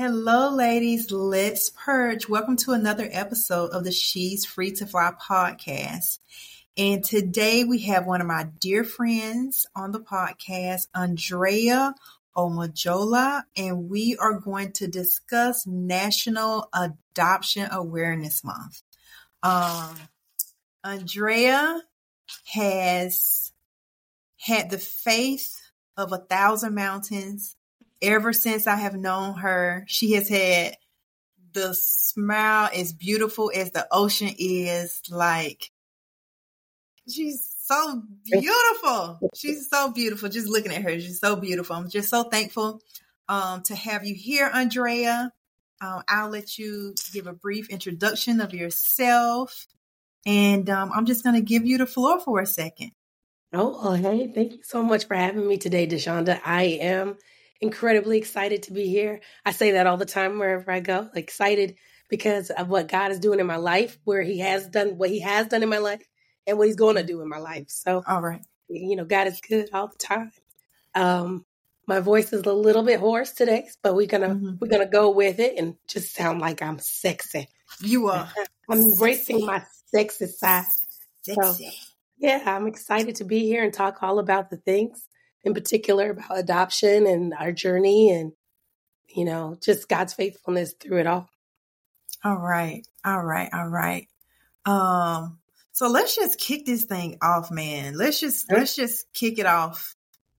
[0.00, 1.10] Hello, ladies.
[1.10, 2.28] Let's purge.
[2.28, 6.20] Welcome to another episode of the She's Free to Fly podcast.
[6.76, 11.96] And today we have one of my dear friends on the podcast, Andrea
[12.36, 18.82] Omojola, and we are going to discuss National Adoption Awareness Month.
[19.42, 19.96] Um,
[20.84, 21.82] Andrea
[22.52, 23.50] has
[24.36, 25.60] had the faith
[25.96, 27.56] of a thousand mountains
[28.02, 30.76] ever since I have known her, she has had
[31.52, 35.00] the smile as beautiful as the ocean is.
[35.10, 35.70] Like,
[37.08, 39.20] she's so beautiful.
[39.34, 40.28] She's so beautiful.
[40.28, 41.76] Just looking at her, she's so beautiful.
[41.76, 42.80] I'm just so thankful
[43.28, 45.32] um, to have you here, Andrea.
[45.80, 49.66] Um, I'll let you give a brief introduction of yourself.
[50.26, 52.90] And um, I'm just going to give you the floor for a second.
[53.52, 56.40] Oh, well, hey, thank you so much for having me today, De'Shonda.
[56.44, 57.16] I am
[57.60, 59.20] incredibly excited to be here.
[59.44, 61.76] I say that all the time wherever I go, excited
[62.08, 65.20] because of what God is doing in my life, where He has done what He
[65.20, 66.02] has done in my life,
[66.46, 67.66] and what He's going to do in my life.
[67.68, 70.32] So, all right, you know, God is good all the time.
[70.94, 71.44] Um,
[71.86, 74.56] my voice is a little bit hoarse today, but we're gonna mm-hmm.
[74.60, 77.48] we're gonna go with it and just sound like I'm sexy.
[77.80, 78.30] You are.
[78.70, 80.66] I'm embracing my sexy side.
[81.22, 81.64] Sexy.
[81.64, 81.70] So,
[82.18, 85.07] yeah, I'm excited to be here and talk all about the things
[85.44, 88.32] in particular about adoption and our journey and,
[89.08, 91.28] you know, just God's faithfulness through it all.
[92.24, 92.86] All right.
[93.04, 93.48] All right.
[93.52, 94.08] All right.
[94.66, 95.38] Um,
[95.72, 97.96] so let's just kick this thing off, man.
[97.96, 99.94] Let's just let's just kick it off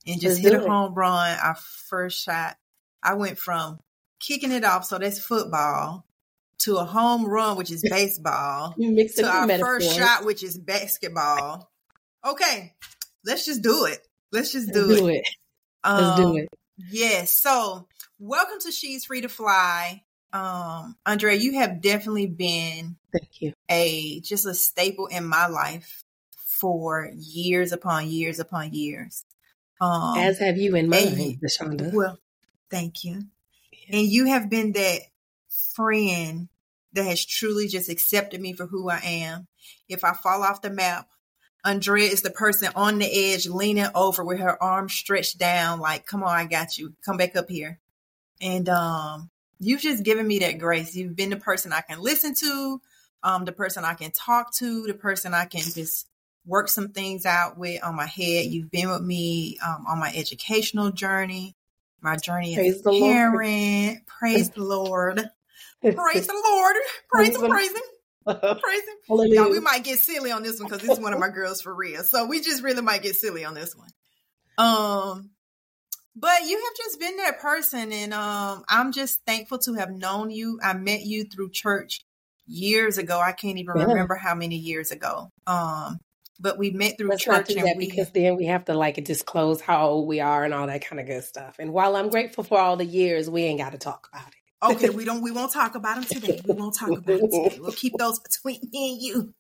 [0.06, 1.38] and just let's hit a home run.
[1.40, 2.58] Our first shot.
[3.02, 3.80] I went from
[4.20, 6.06] kicking it off, so that's football,
[6.60, 11.72] to a home run, which is baseball, to our first shot, which is basketball.
[12.26, 12.74] Okay,
[13.24, 14.06] let's just do it.
[14.32, 15.16] Let's just do, do it.
[15.16, 15.28] it.
[15.84, 16.50] Um, Let's do it.
[16.92, 17.32] Yes.
[17.32, 17.88] So,
[18.20, 20.04] welcome to She's Free to Fly.
[20.32, 26.04] Um, Andrea, you have definitely been thank you a just a staple in my life
[26.60, 29.26] for years upon years upon years.
[29.82, 31.94] Um, As have you in mine, De'Shonda.
[31.94, 32.20] Well,
[32.70, 33.24] thank you.
[33.72, 33.98] Yeah.
[33.98, 35.00] And you have been that
[35.74, 36.50] friend
[36.94, 39.48] that has truly just accepted me for who I am.
[39.88, 41.08] If I fall off the map,
[41.64, 46.06] Andrea is the person on the edge, leaning over with her arms stretched down, like,
[46.06, 46.94] come on, I got you.
[47.06, 47.80] Come back up here.
[48.42, 50.96] And um, you've just given me that grace.
[50.96, 52.82] You've been the person I can listen to,
[53.24, 56.08] um, the person I can talk to, the person I can just
[56.46, 58.46] work some things out with on my head.
[58.46, 61.56] You've been with me um, on my educational journey,
[62.02, 64.08] my journey Praise as a parent.
[64.08, 65.30] Praise the Lord.
[65.84, 66.76] Praise the Lord.
[67.10, 67.82] Praise the praise him.
[68.62, 71.30] Praise Y'all, we might get silly on this one because this is one of my
[71.30, 72.04] girls for real.
[72.04, 73.90] So we just really might get silly on this one.
[74.58, 75.32] Um,
[76.16, 80.32] but you have just been that person, and um, I'm just thankful to have known
[80.32, 80.60] you.
[80.62, 82.02] I met you through church
[82.46, 83.20] years ago.
[83.20, 83.86] I can't even yeah.
[83.86, 85.32] remember how many years ago.
[85.48, 86.00] Um,
[86.40, 89.62] but we met through Let's church, and we, because then we have to like disclose
[89.62, 91.56] how old we are and all that kind of good stuff.
[91.60, 94.39] And while I'm grateful for all the years, we ain't got to talk about it.
[94.62, 95.22] Okay, we don't.
[95.22, 96.42] We won't talk about them today.
[96.46, 97.60] We won't talk about them today.
[97.60, 99.34] We'll keep those between me and you.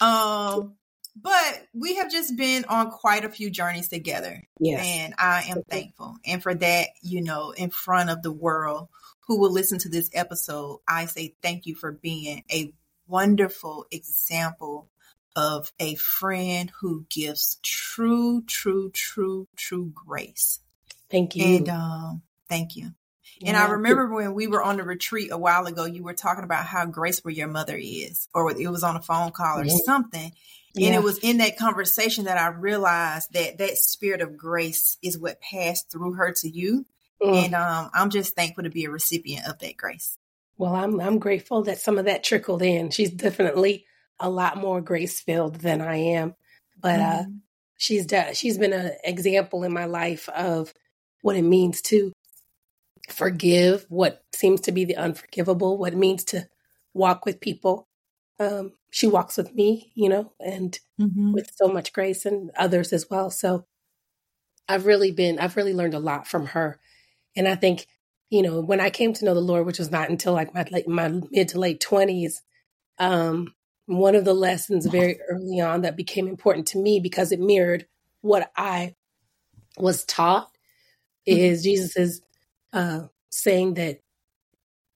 [0.00, 0.74] Um,
[1.14, 4.42] but we have just been on quite a few journeys together.
[4.58, 4.84] Yes.
[4.84, 6.16] and I am thankful.
[6.24, 8.88] And for that, you know, in front of the world
[9.26, 12.72] who will listen to this episode, I say thank you for being a
[13.06, 14.88] wonderful example
[15.36, 20.60] of a friend who gives true, true, true, true grace.
[21.10, 21.44] Thank you.
[21.44, 22.92] And um, thank you.
[23.44, 26.44] And I remember when we were on the retreat a while ago, you were talking
[26.44, 30.32] about how graceful your mother is, or it was on a phone call or something.
[30.74, 30.88] Yeah.
[30.88, 35.18] And it was in that conversation that I realized that that spirit of grace is
[35.18, 36.86] what passed through her to you.
[37.22, 37.44] Mm.
[37.44, 40.16] And um, I'm just thankful to be a recipient of that grace.
[40.58, 42.90] Well, I'm I'm grateful that some of that trickled in.
[42.90, 43.86] She's definitely
[44.18, 46.34] a lot more grace filled than I am,
[46.80, 47.20] but uh, mm-hmm.
[47.20, 47.38] uh,
[47.76, 50.72] she's she's been an example in my life of
[51.22, 52.12] what it means to
[53.08, 56.48] forgive what seems to be the unforgivable, what it means to
[56.94, 57.88] walk with people.
[58.38, 61.32] Um, she walks with me, you know, and mm-hmm.
[61.32, 63.30] with so much grace and others as well.
[63.30, 63.66] So
[64.68, 66.78] I've really been, I've really learned a lot from her.
[67.36, 67.86] And I think,
[68.30, 70.64] you know, when I came to know the Lord, which was not until like my
[70.70, 72.42] late, my mid to late twenties,
[72.98, 73.54] um,
[73.86, 77.86] one of the lessons very early on that became important to me because it mirrored
[78.20, 78.94] what I
[79.76, 80.48] was taught
[81.28, 81.38] mm-hmm.
[81.38, 82.22] is Jesus's
[82.72, 84.00] uh, saying that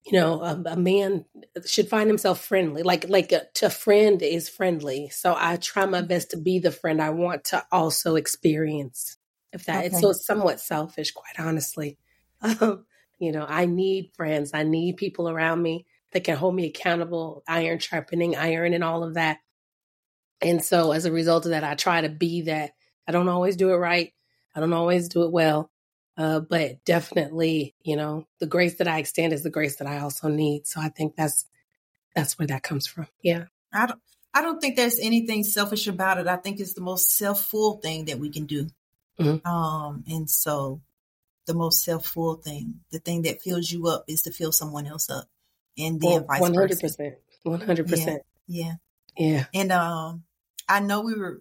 [0.04, 1.24] you know a, a, man
[1.64, 6.00] should find himself friendly like like a, a, friend is friendly so i try my
[6.00, 9.16] best to be the friend i want to also experience
[9.52, 9.86] if that okay.
[9.86, 11.98] it's so it's somewhat selfish quite honestly
[12.42, 12.84] um,
[13.18, 14.50] You know, I need friends.
[14.52, 19.02] I need people around me that can hold me accountable, iron sharpening iron and all
[19.02, 19.38] of that.
[20.40, 22.72] And so as a result of that, I try to be that.
[23.08, 24.12] I don't always do it right.
[24.54, 25.70] I don't always do it well.
[26.16, 29.98] Uh, but definitely, you know, the grace that I extend is the grace that I
[29.98, 30.66] also need.
[30.66, 31.44] So I think that's
[32.14, 33.06] that's where that comes from.
[33.22, 33.44] Yeah.
[33.72, 34.00] I don't
[34.32, 36.26] I don't think there's anything selfish about it.
[36.26, 38.68] I think it's the most self-full thing that we can do.
[39.20, 39.46] Mm-hmm.
[39.46, 40.80] Um, and so
[41.46, 45.10] the most self-full thing, the thing that fills you up is to fill someone else
[45.10, 45.26] up.
[45.78, 46.80] And then well, vice 100%.
[46.80, 47.16] Versa.
[47.46, 48.06] 100%.
[48.46, 48.74] Yeah.
[49.16, 49.28] Yeah.
[49.28, 49.44] yeah.
[49.54, 50.24] And um
[50.68, 51.40] I know we were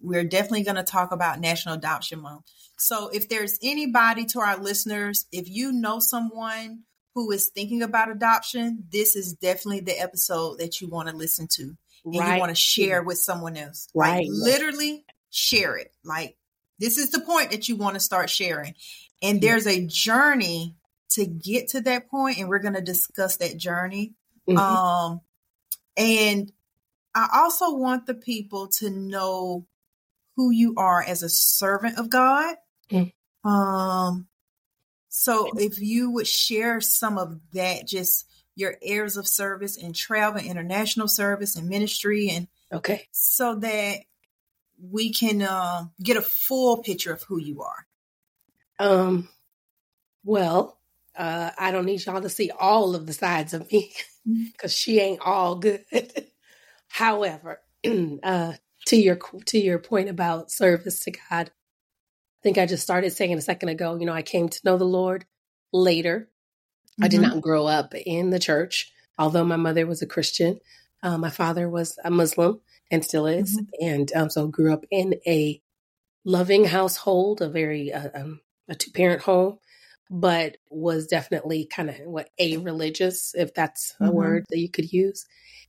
[0.00, 2.44] we're definitely going to talk about National Adoption Month.
[2.78, 6.82] So if there's anybody to our listeners, if you know someone
[7.14, 11.48] who is thinking about adoption, this is definitely the episode that you want to listen
[11.52, 11.76] to.
[12.04, 12.34] And right.
[12.34, 13.88] you want to share with someone else.
[13.94, 14.18] Right.
[14.18, 15.92] Like, literally share it.
[16.04, 16.36] Like
[16.78, 18.74] this is the point that you want to start sharing.
[19.22, 20.76] And there's a journey
[21.10, 24.14] to get to that point, and we're going to discuss that journey.
[24.48, 24.58] Mm-hmm.
[24.58, 25.20] Um,
[25.96, 26.52] and
[27.14, 29.66] I also want the people to know
[30.36, 32.56] who you are as a servant of God.
[32.90, 33.12] Mm.
[33.44, 34.26] Um,
[35.08, 40.40] so if you would share some of that, just your areas of service and travel,
[40.40, 44.00] international service and ministry, and okay, so that
[44.80, 47.86] we can uh, get a full picture of who you are.
[48.78, 49.28] Um,
[50.24, 50.78] well,
[51.16, 53.92] uh, I don't need y'all to see all of the sides of me
[54.24, 54.68] because mm-hmm.
[54.68, 55.84] she ain't all good.
[56.88, 57.60] However,
[58.22, 58.52] uh,
[58.86, 59.16] to your
[59.46, 63.68] to your point about service to God, I think I just started saying a second
[63.68, 63.96] ago.
[63.96, 65.24] You know, I came to know the Lord
[65.72, 66.28] later.
[66.92, 67.04] Mm-hmm.
[67.04, 67.34] I did mm-hmm.
[67.34, 70.60] not grow up in the church, although my mother was a Christian.
[71.02, 72.60] Uh, my father was a Muslim
[72.90, 73.86] and still is, mm-hmm.
[73.86, 75.60] and um, so grew up in a
[76.24, 79.58] loving household, a very uh, um, a two parent home,
[80.10, 84.14] but was definitely kind of what a religious, if that's a mm-hmm.
[84.14, 85.26] word that you could use.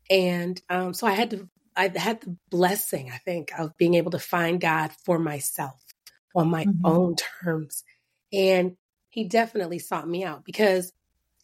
[0.10, 4.12] And um, so I had to I had the blessing, I think, of being able
[4.12, 5.80] to find God for myself
[6.36, 6.86] on my mm-hmm.
[6.86, 7.84] own terms.
[8.34, 8.76] And
[9.10, 10.92] he definitely sought me out because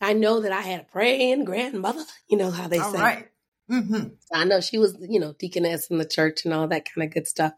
[0.01, 2.99] I know that I had a praying grandmother, you know how they all say.
[2.99, 3.27] Right.
[3.71, 4.07] Mm-hmm.
[4.33, 7.13] I know she was, you know, deaconess in the church and all that kind of
[7.13, 7.53] good stuff.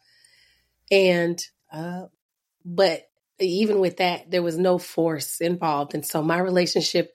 [0.92, 1.42] And,
[1.72, 2.06] uh,
[2.64, 5.94] but even with that, there was no force involved.
[5.94, 7.14] And so my relationship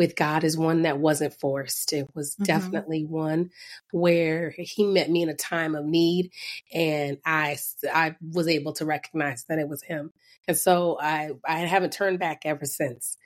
[0.00, 1.92] with God is one that wasn't forced.
[1.92, 2.44] It was mm-hmm.
[2.44, 3.50] definitely one
[3.92, 6.32] where He met me in a time of need,
[6.72, 7.58] and I
[7.92, 10.10] I was able to recognize that it was Him,
[10.48, 13.18] and so I I haven't turned back ever since.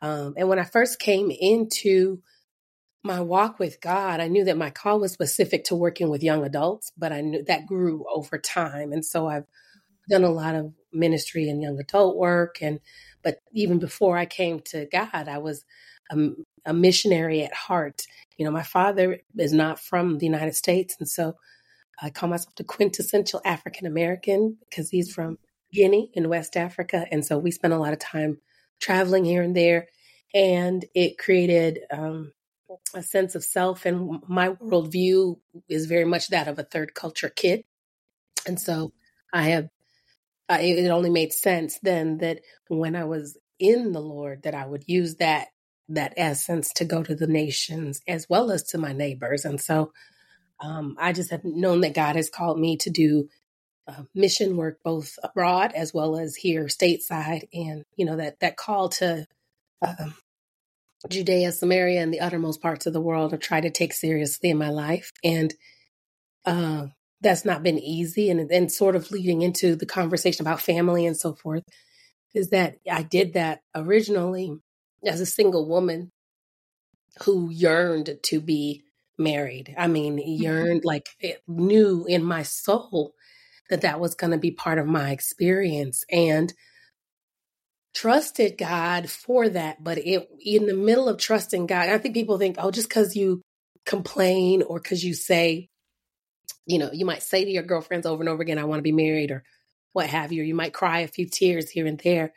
[0.00, 2.22] Um, and when I first came into
[3.02, 6.42] my walk with God, I knew that my call was specific to working with young
[6.42, 9.44] adults, but I knew that grew over time, and so I've
[10.08, 12.80] done a lot of ministry and young adult work and
[13.24, 15.64] but even before I came to God, I was
[16.10, 16.16] a,
[16.66, 18.02] a missionary at heart.
[18.36, 21.36] You know, my father is not from the United States, and so
[22.00, 25.38] I call myself the quintessential African American because he's from
[25.72, 28.38] Guinea in West Africa, and so we spent a lot of time
[28.80, 29.88] traveling here and there,
[30.34, 32.32] and it created um,
[32.94, 33.86] a sense of self.
[33.86, 37.64] And my worldview is very much that of a third culture kid,
[38.46, 38.92] and so
[39.32, 39.68] I have.
[40.50, 44.84] It only made sense then that when I was in the Lord, that I would
[44.86, 45.48] use that
[45.88, 49.44] that essence to go to the nations as well as to my neighbors.
[49.44, 49.92] And so
[50.60, 53.28] um, I just have known that God has called me to do
[53.86, 57.48] uh, mission work both abroad as well as here stateside.
[57.52, 59.26] And, you know, that, that call to
[59.82, 60.10] uh,
[61.10, 64.56] Judea, Samaria, and the uttermost parts of the world I try to take seriously in
[64.56, 65.12] my life.
[65.22, 65.52] And
[66.46, 66.86] uh,
[67.20, 68.30] that's not been easy.
[68.30, 71.64] And then sort of leading into the conversation about family and so forth
[72.32, 74.56] is that I did that originally
[75.06, 76.10] as a single woman
[77.24, 78.82] who yearned to be
[79.18, 79.74] married.
[79.78, 80.42] I mean, mm-hmm.
[80.42, 81.08] yearned like
[81.46, 83.14] knew in my soul
[83.70, 86.52] that that was going to be part of my experience and
[87.94, 89.82] trusted God for that.
[89.82, 93.16] But it in the middle of trusting God, I think people think, oh, just because
[93.16, 93.40] you
[93.86, 95.68] complain or because you say,
[96.66, 98.82] you know, you might say to your girlfriends over and over again, I want to
[98.82, 99.44] be married or
[99.92, 102.32] what have you, or you might cry a few tears here and there.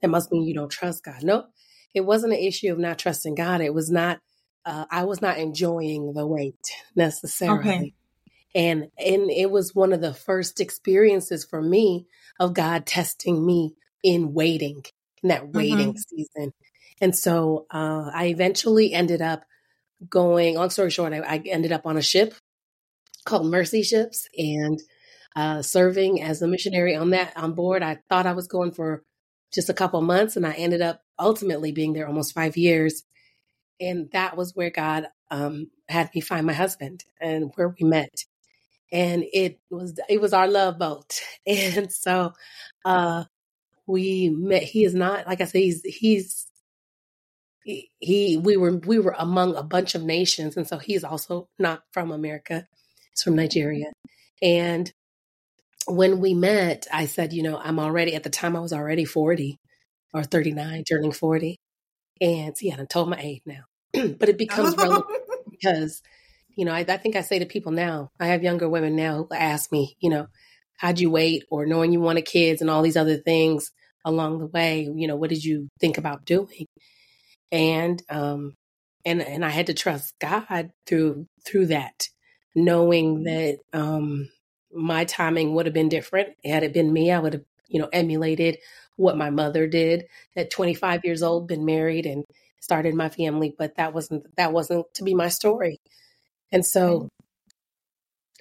[0.00, 1.22] That must mean you don't trust God.
[1.22, 1.46] No,
[1.94, 3.60] it wasn't an issue of not trusting God.
[3.60, 4.20] It was not,
[4.64, 7.60] uh, I was not enjoying the wait necessarily.
[7.60, 7.94] Okay.
[8.54, 12.06] And, and it was one of the first experiences for me
[12.38, 14.82] of God testing me in waiting,
[15.22, 16.16] in that waiting mm-hmm.
[16.16, 16.52] season.
[17.00, 19.44] And so uh, I eventually ended up
[20.08, 22.34] going, long story short, I, I, ended up on a ship
[23.24, 24.80] called Mercy Ships and
[25.34, 27.82] uh, serving as a missionary on that on board.
[27.82, 29.02] I thought I was going for
[29.52, 33.04] just a couple months and I ended up ultimately being there almost five years.
[33.80, 38.24] And that was where God um, had me find my husband and where we met.
[38.92, 41.20] And it was it was our love boat.
[41.46, 42.34] And so
[42.84, 43.24] uh,
[43.86, 44.62] we met.
[44.62, 45.58] He is not like I said.
[45.58, 46.46] He's he's
[47.64, 51.48] he, he we were we were among a bunch of nations, and so he's also
[51.58, 52.66] not from America.
[53.10, 53.86] He's from Nigeria,
[54.42, 54.92] and
[55.86, 59.04] when we met, I said, you know, I'm already at the time I was already
[59.04, 59.58] 40
[60.12, 61.58] or 39, turning 40.
[62.20, 63.64] And see, I told my age now.
[63.92, 65.06] but it becomes relevant
[65.50, 66.02] because,
[66.54, 69.26] you know, I, I, think I say to people now, I have younger women now
[69.28, 70.28] who ask me, you know,
[70.78, 73.70] how'd you wait or knowing you wanted kids and all these other things
[74.04, 76.66] along the way, you know, what did you think about doing?
[77.50, 78.54] And um
[79.04, 82.08] and and I had to trust God through through that,
[82.54, 84.28] knowing that um
[84.72, 86.30] my timing would have been different.
[86.44, 88.58] Had it been me, I would have, you know, emulated
[89.02, 90.06] what my mother did
[90.36, 92.24] at 25 years old, been married and
[92.60, 95.78] started my family, but that wasn't that wasn't to be my story.
[96.52, 97.08] And so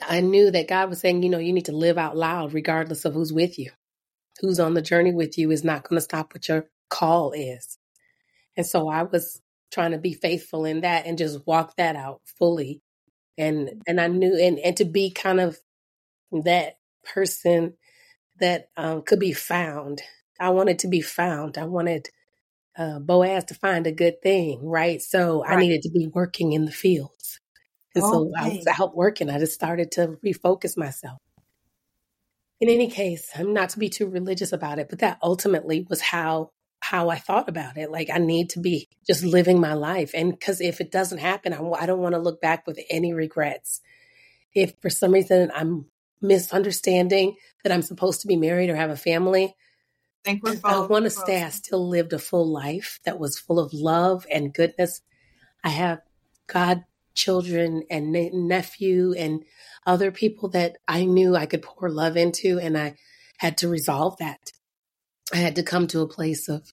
[0.01, 3.05] I knew that God was saying, you know, you need to live out loud regardless
[3.05, 3.71] of who's with you.
[4.39, 7.77] Who's on the journey with you is not going to stop what your call is.
[8.57, 9.41] And so I was
[9.71, 12.81] trying to be faithful in that and just walk that out fully.
[13.37, 15.59] And and I knew and and to be kind of
[16.31, 17.73] that person
[18.39, 20.01] that um, could be found.
[20.41, 21.57] I wanted to be found.
[21.57, 22.09] I wanted
[22.77, 25.01] uh, Boaz to find a good thing, right?
[25.01, 25.57] So right.
[25.57, 27.39] I needed to be working in the fields.
[27.93, 28.11] And okay.
[28.11, 29.29] so I was out working.
[29.29, 31.19] I just started to refocus myself.
[32.59, 36.01] In any case, I'm not to be too religious about it, but that ultimately was
[36.01, 36.51] how
[36.83, 37.91] how I thought about it.
[37.91, 41.53] Like I need to be just living my life, and because if it doesn't happen,
[41.53, 43.81] I, I don't want to look back with any regrets.
[44.53, 45.85] If for some reason I'm
[46.21, 49.55] misunderstanding that I'm supposed to be married or have a family.
[50.23, 53.59] Think we're I want to say I still lived a full life that was full
[53.59, 55.01] of love and goodness.
[55.63, 56.01] I have
[56.47, 59.43] godchildren and nephew and
[59.85, 62.95] other people that I knew I could pour love into, and I
[63.37, 64.51] had to resolve that.
[65.33, 66.71] I had to come to a place of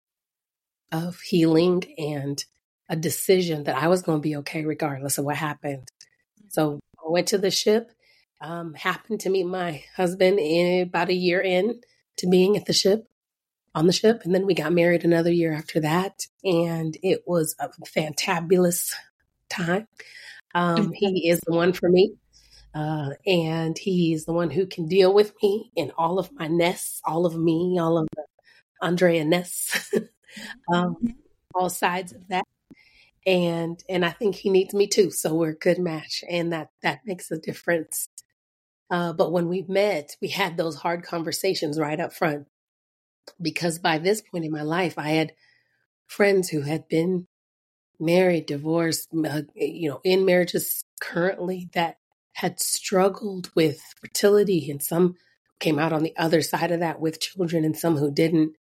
[0.93, 2.45] of healing and
[2.89, 5.89] a decision that I was going to be okay regardless of what happened.
[6.49, 7.93] So I went to the ship
[8.41, 11.81] um, happened to meet my husband in about a year in
[12.19, 13.07] to being at the ship
[13.75, 17.55] on the ship and then we got married another year after that and it was
[17.59, 18.93] a fantabulous
[19.49, 19.87] time
[20.55, 22.15] um, he is the one for me
[22.75, 27.01] uh, and he's the one who can deal with me in all of my nests
[27.05, 28.25] all of me all of the
[28.83, 29.93] andrea nests
[30.73, 31.11] um, mm-hmm.
[31.55, 32.45] all sides of that
[33.27, 36.69] and and i think he needs me too so we're a good match and that
[36.83, 38.09] that makes a difference
[38.91, 42.47] uh, but when we met, we had those hard conversations right up front.
[43.41, 45.33] Because by this point in my life, I had
[46.07, 47.27] friends who had been
[48.01, 51.97] married, divorced, uh, you know, in marriages currently that
[52.35, 55.17] had struggled with fertility, and some
[55.59, 58.55] came out on the other side of that with children, and some who didn't.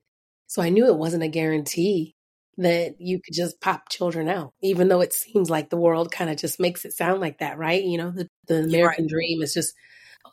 [0.47, 2.15] So I knew it wasn't a guarantee
[2.59, 6.31] that you could just pop children out, even though it seems like the world kind
[6.31, 7.83] of just makes it sound like that, right?
[7.83, 9.11] You know, the, the American right.
[9.11, 9.75] dream is just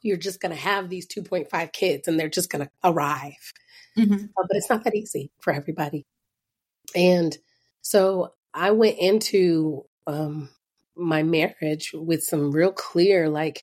[0.02, 3.54] you're just going to have these 2.5 kids and they're just going to arrive.
[3.98, 4.14] Mm-hmm.
[4.14, 6.06] Uh, but it's not that easy for everybody.
[6.96, 7.38] And
[7.82, 10.50] so I went into um,
[10.96, 13.62] my marriage with some real clear, like,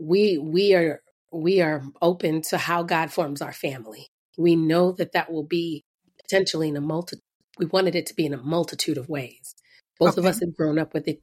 [0.00, 1.00] we we are
[1.32, 4.08] we are open to how God forms our family.
[4.36, 5.84] We know that that will be
[6.22, 7.18] potentially in a multi.
[7.58, 9.54] We wanted it to be in a multitude of ways.
[10.00, 10.20] Both okay.
[10.20, 11.20] of us have grown up with the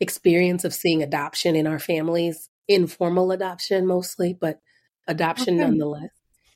[0.00, 4.60] experience of seeing adoption in our families informal adoption mostly, but
[5.06, 5.64] adoption okay.
[5.64, 6.10] nonetheless,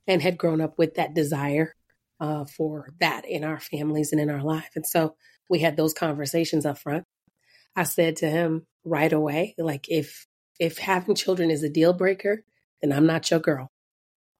[0.06, 1.74] and had grown up with that desire
[2.20, 4.70] uh, for that in our families and in our life.
[4.74, 5.16] And so
[5.48, 7.04] we had those conversations up front.
[7.74, 10.26] I said to him right away, like, if
[10.60, 12.44] if having children is a deal breaker,
[12.80, 13.70] then I'm not your girl,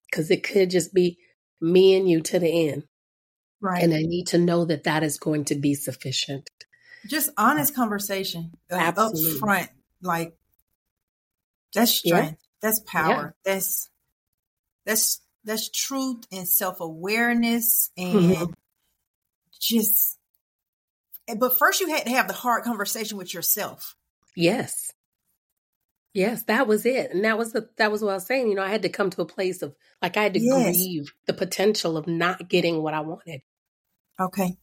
[0.09, 1.17] because it could just be
[1.59, 2.83] me and you to the end.
[3.59, 3.83] Right.
[3.83, 6.49] And I need to know that that is going to be sufficient.
[7.07, 9.69] Just honest conversation like, up front.
[10.01, 10.35] Like,
[11.73, 12.31] that's strength.
[12.31, 12.31] Yeah.
[12.61, 13.35] That's power.
[13.45, 13.53] Yeah.
[13.53, 13.89] That's
[14.85, 18.51] that's that's truth and self awareness and mm-hmm.
[19.59, 20.17] just.
[21.37, 23.95] But first, you had to have the hard conversation with yourself.
[24.35, 24.91] Yes.
[26.13, 28.47] Yes, that was it, and that was the that was what I was saying.
[28.47, 30.75] You know, I had to come to a place of like I had to yes.
[30.75, 33.41] grieve the potential of not getting what I wanted.
[34.19, 34.43] Okay.
[34.43, 34.55] okay.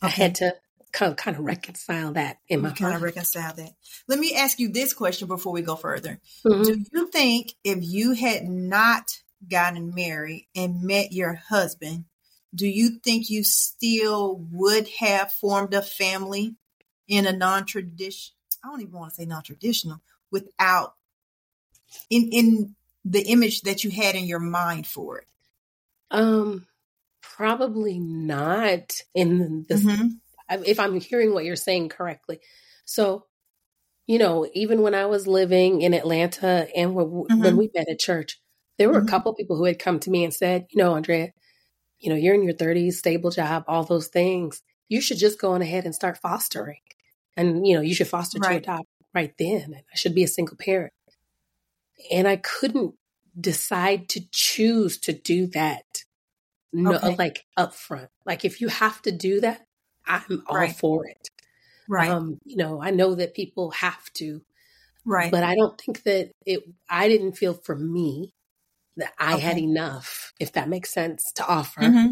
[0.00, 0.54] I had to
[0.90, 3.72] kind of, kind of reconcile that in my kind of reconcile that.
[4.08, 6.18] Let me ask you this question before we go further.
[6.46, 6.62] Mm-hmm.
[6.62, 9.10] Do you think if you had not
[9.48, 12.04] gotten married and met your husband,
[12.54, 16.56] do you think you still would have formed a family
[17.08, 20.94] in a non-traditional I don't even want to say non-traditional without
[22.10, 25.26] in in the image that you had in your mind for it?
[26.10, 26.66] Um
[27.22, 30.62] probably not in the mm-hmm.
[30.66, 32.40] if I'm hearing what you're saying correctly.
[32.84, 33.26] So,
[34.06, 37.40] you know, even when I was living in Atlanta and when, mm-hmm.
[37.40, 38.40] when we met at church,
[38.80, 39.08] there were mm-hmm.
[39.08, 41.34] a couple people who had come to me and said, you know, Andrea,
[41.98, 44.62] you know, you're in your 30s, stable job, all those things.
[44.88, 46.80] You should just go on ahead and start fostering.
[47.36, 48.64] And, you know, you should foster right.
[48.64, 49.74] to adopt right then.
[49.76, 50.94] I should be a single parent.
[52.10, 52.94] And I couldn't
[53.38, 56.04] decide to choose to do that.
[56.72, 57.16] No, okay.
[57.16, 58.08] like upfront.
[58.24, 59.66] Like if you have to do that,
[60.06, 60.74] I'm all right.
[60.74, 61.28] for it.
[61.86, 62.08] Right.
[62.08, 64.40] Um, you know, I know that people have to.
[65.04, 65.30] Right.
[65.30, 68.32] But I don't think that it I didn't feel for me
[68.96, 69.42] that I okay.
[69.42, 71.96] had enough, if that makes sense, to offer mm-hmm.
[71.96, 72.10] mm-hmm.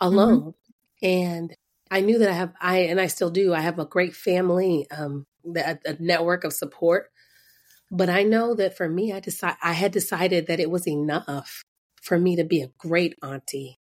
[0.00, 0.40] alone.
[0.40, 1.06] Mm-hmm.
[1.06, 1.56] And
[1.90, 4.86] I knew that I have, I, and I still do, I have a great family,
[4.90, 7.10] um, a, a network of support.
[7.90, 11.62] But I know that for me, I decide, I had decided that it was enough
[12.02, 13.78] for me to be a great auntie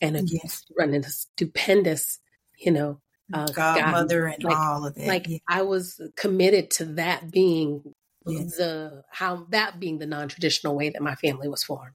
[0.00, 0.64] and a, yes.
[0.78, 2.20] running a stupendous,
[2.56, 3.00] you know,
[3.32, 5.06] uh, godmother God, and like, all of that.
[5.06, 5.38] Like yeah.
[5.48, 7.94] I was committed to that being
[8.28, 8.56] yes.
[8.56, 11.94] the how that being the non-traditional way that my family was formed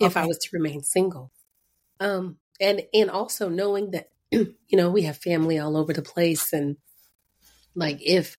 [0.00, 1.30] if I was to remain single.
[2.00, 6.52] Um, and and also knowing that you know we have family all over the place,
[6.52, 6.76] and
[7.74, 8.36] like if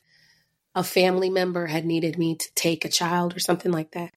[0.73, 4.13] a family member had needed me to take a child or something like that,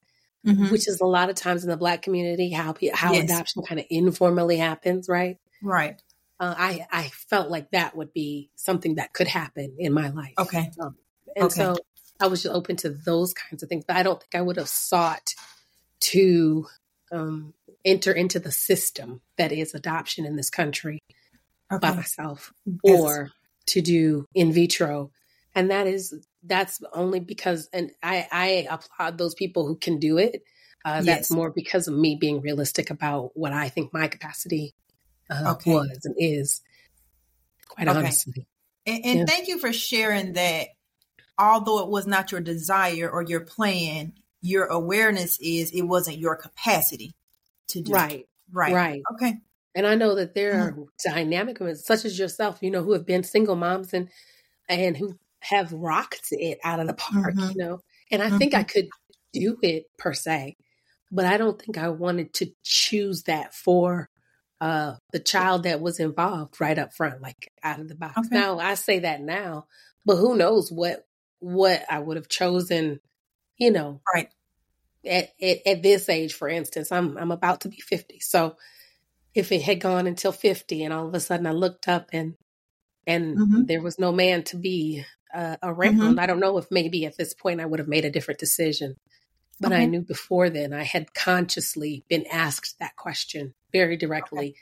[0.46, 0.70] mm-hmm.
[0.70, 3.24] which is a lot of times in the Black community how how yes.
[3.24, 5.38] adoption kind of informally happens, right?
[5.62, 6.00] Right.
[6.40, 10.34] Uh, I I felt like that would be something that could happen in my life.
[10.38, 10.70] Okay.
[10.80, 10.96] Um,
[11.34, 11.54] and okay.
[11.54, 11.76] so
[12.20, 14.56] I was just open to those kinds of things, but I don't think I would
[14.56, 15.34] have sought
[16.00, 16.66] to
[17.12, 20.98] um, enter into the system that is adoption in this country
[21.72, 21.78] okay.
[21.80, 23.00] by myself yes.
[23.00, 23.30] or
[23.66, 25.10] to do in vitro.
[25.54, 30.18] And that is, that's only because, and I, I applaud those people who can do
[30.18, 30.42] it.
[30.84, 31.06] Uh, yes.
[31.06, 34.74] That's more because of me being realistic about what I think my capacity
[35.28, 35.72] uh, okay.
[35.72, 36.62] was and is,
[37.68, 37.98] quite okay.
[37.98, 38.46] honestly.
[38.86, 39.24] And, and yeah.
[39.26, 40.68] thank you for sharing that.
[41.38, 46.36] Although it was not your desire or your plan, your awareness is it wasn't your
[46.36, 47.14] capacity
[47.68, 47.92] to do.
[47.92, 48.26] Right.
[48.52, 48.74] Right.
[48.74, 49.02] Right.
[49.14, 49.34] Okay.
[49.74, 50.82] And I know that there are mm-hmm.
[51.04, 54.08] dynamic women such as yourself, you know, who have been single moms and
[54.68, 57.50] and who have rocked it out of the park, mm-hmm.
[57.50, 57.80] you know.
[58.10, 58.38] And I mm-hmm.
[58.38, 58.66] think I mm-hmm.
[58.66, 58.88] could
[59.32, 60.56] do it per se,
[61.12, 64.08] but I don't think I wanted to choose that for
[64.60, 68.18] uh the child that was involved right up front, like out of the box.
[68.18, 68.28] Okay.
[68.32, 69.66] Now I say that now,
[70.04, 71.06] but who knows what
[71.40, 73.00] what I would have chosen
[73.58, 74.28] you know, right.
[75.04, 78.20] At, at, at this age, for instance, I'm I'm about to be 50.
[78.20, 78.56] So
[79.34, 82.34] if it had gone until 50 and all of a sudden I looked up and
[83.06, 83.64] and mm-hmm.
[83.64, 86.18] there was no man to be uh, around, mm-hmm.
[86.18, 88.96] I don't know if maybe at this point I would have made a different decision.
[89.60, 89.82] But okay.
[89.82, 94.56] I knew before then I had consciously been asked that question very directly okay.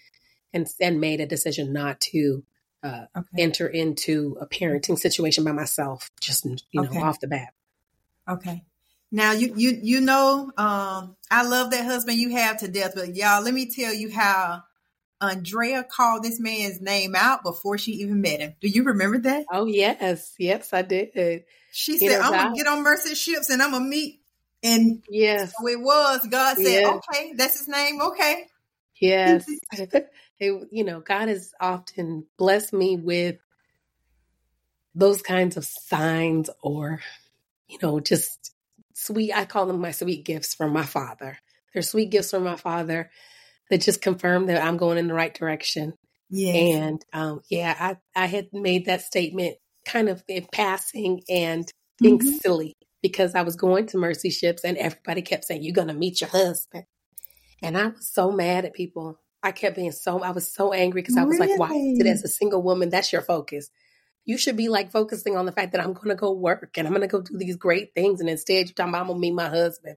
[0.54, 2.44] and and made a decision not to
[2.86, 3.42] uh, okay.
[3.42, 7.52] enter into a parenting situation by myself, just you know, off the bat.
[8.28, 8.64] Okay.
[9.10, 13.14] Now you you you know um, I love that husband you have to death, but
[13.14, 14.62] y'all let me tell you how
[15.20, 18.54] Andrea called this man's name out before she even met him.
[18.60, 19.46] Do you remember that?
[19.50, 21.44] Oh yes, yes I did.
[21.72, 24.20] She said, "I'm gonna get on Mercy ships and I'm gonna meet."
[24.62, 26.26] And yes, so it was.
[26.28, 26.86] God said, yes.
[26.86, 28.46] "Okay, that's his name." Okay.
[28.98, 29.46] Yes,
[30.38, 33.36] you know, God has often blessed me with
[34.94, 37.00] those kinds of signs or,
[37.68, 38.52] you know, just
[38.94, 41.38] sweet, I call them my sweet gifts from my father.
[41.72, 43.10] They're sweet gifts from my father
[43.70, 45.94] that just confirm that I'm going in the right direction.
[46.30, 46.52] Yeah.
[46.52, 52.18] And um, yeah, I, I had made that statement kind of in passing and being
[52.18, 52.36] mm-hmm.
[52.40, 55.94] silly because I was going to Mercy Ships and everybody kept saying, You're going to
[55.94, 56.84] meet your husband.
[57.62, 59.18] And I was so mad at people.
[59.46, 61.56] I kept being so, I was so angry because I was really?
[61.56, 62.90] like, Why is it as a single woman?
[62.90, 63.70] That's your focus
[64.26, 66.86] you should be like focusing on the fact that I'm going to go work and
[66.86, 68.20] I'm going to go do these great things.
[68.20, 69.96] And instead, you're talking about I'm going to meet my husband.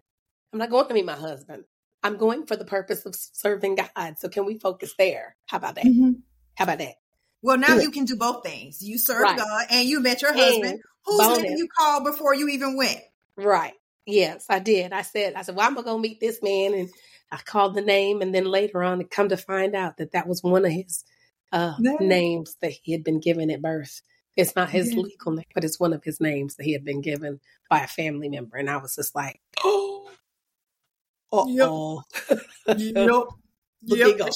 [0.53, 1.65] I'm not going to meet my husband.
[2.03, 4.19] I'm going for the purpose of serving God.
[4.19, 5.35] So can we focus there?
[5.47, 5.85] How about that?
[5.85, 6.11] Mm-hmm.
[6.55, 6.95] How about that?
[7.41, 8.81] Well, now you can do both things.
[8.81, 9.37] You serve right.
[9.37, 10.73] God and you met your husband.
[10.73, 11.41] And Whose bonus.
[11.41, 12.99] name you called before you even went?
[13.35, 13.73] Right.
[14.05, 14.93] Yes, I did.
[14.93, 16.73] I said, I said, well, I'm going to go meet this man.
[16.73, 16.89] And
[17.31, 18.21] I called the name.
[18.21, 21.03] And then later on, come to find out that that was one of his
[21.51, 24.01] uh, names that he had been given at birth.
[24.35, 25.01] It's not his yeah.
[25.01, 27.39] legal name, but it's one of his names that he had been given
[27.69, 28.57] by a family member.
[28.57, 30.09] And I was just like, oh,
[31.31, 32.79] oh, yep.
[32.79, 33.25] yep.
[33.83, 34.29] yep.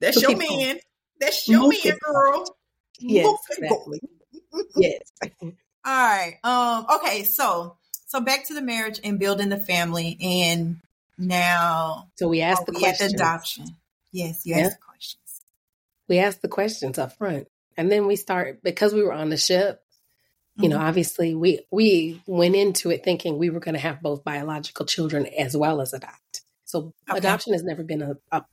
[0.00, 0.78] That's your man.
[1.20, 2.56] That's your man, girl.
[3.00, 4.00] Yes, exactly.
[4.76, 5.12] yes.
[5.42, 5.52] All
[5.84, 6.36] right.
[6.44, 6.86] Um.
[6.96, 7.24] Okay.
[7.24, 10.78] So so back to the marriage and building the family, and
[11.18, 12.08] now.
[12.16, 13.14] So we asked oh, the question.
[13.14, 13.76] Adoption.
[14.12, 14.62] Yes, you yeah.
[14.62, 15.40] asked the questions.
[16.08, 19.36] We asked the questions up front, and then we start because we were on the
[19.36, 19.82] ship.
[20.56, 20.78] You mm-hmm.
[20.78, 24.86] know, obviously we we went into it thinking we were going to have both biological
[24.86, 26.42] children as well as adopt.
[26.64, 27.18] So okay.
[27.18, 28.44] adoption has never been a, a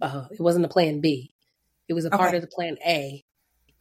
[0.00, 1.32] uh, it wasn't a plan B.
[1.88, 3.22] It was a part of the plan A.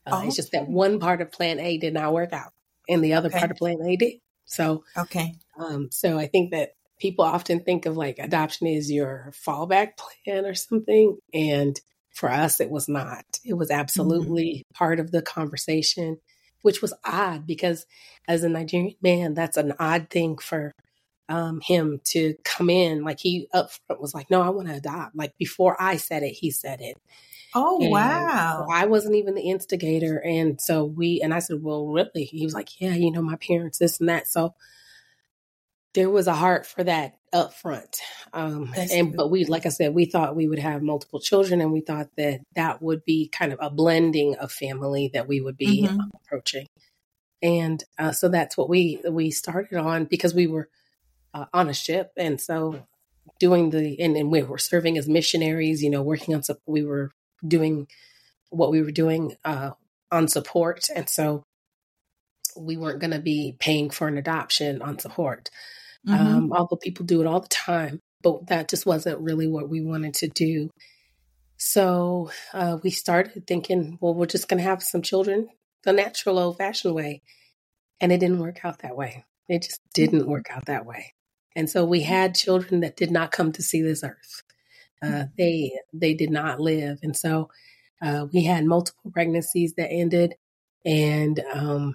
[0.06, 2.52] Uh, oh, it's just that one part of plan A did not work out
[2.90, 3.40] and the other okay.
[3.40, 4.14] part of plan A did.
[4.46, 5.36] So, okay.
[5.58, 9.92] Um, so I think that people often think of like adoption is your fallback
[10.26, 11.18] plan or something.
[11.34, 11.80] And
[12.12, 13.26] for us, it was not.
[13.44, 14.78] It was absolutely mm-hmm.
[14.78, 16.20] part of the conversation,
[16.62, 17.86] which was odd because
[18.28, 20.74] as a Nigerian man, that's an odd thing for
[21.30, 23.04] um, him to come in.
[23.04, 25.16] Like he up front was like, no, I want to adopt.
[25.16, 26.98] Like before I said it, he said it.
[27.56, 28.68] Oh, and wow.
[28.72, 30.20] I wasn't even the instigator.
[30.20, 32.26] And so we, and I said, well, really?
[32.26, 34.28] He was like, yeah, you know, my parents, this and that.
[34.28, 34.56] So
[35.94, 38.00] there was a heart for that up front.
[38.34, 41.72] Um, and, but we, like I said, we thought we would have multiple children and
[41.72, 45.58] we thought that that would be kind of a blending of family that we would
[45.58, 46.00] be mm-hmm.
[46.16, 46.68] approaching.
[47.42, 50.70] And uh, so that's what we, we started on because we were
[51.34, 52.12] uh, on a ship.
[52.18, 52.86] And so
[53.40, 56.84] doing the, and, and we were serving as missionaries, you know, working on, support we
[56.84, 57.12] were
[57.46, 57.88] doing
[58.50, 59.72] what we were doing uh,
[60.12, 60.88] on support.
[60.96, 61.44] And so
[62.56, 65.50] we weren't going to be paying for an adoption on support.
[66.08, 66.28] Mm-hmm.
[66.28, 69.82] Um, although people do it all the time, but that just wasn't really what we
[69.82, 70.70] wanted to do.
[71.58, 75.48] So uh, we started thinking, well, we're just going to have some children
[75.84, 77.22] the natural old fashioned way.
[78.00, 79.26] And it didn't work out that way.
[79.48, 81.14] It just didn't work out that way.
[81.56, 84.44] And so we had children that did not come to see this earth.
[85.02, 87.50] Uh, they they did not live, and so
[88.02, 90.34] uh, we had multiple pregnancies that ended,
[90.86, 91.94] and um,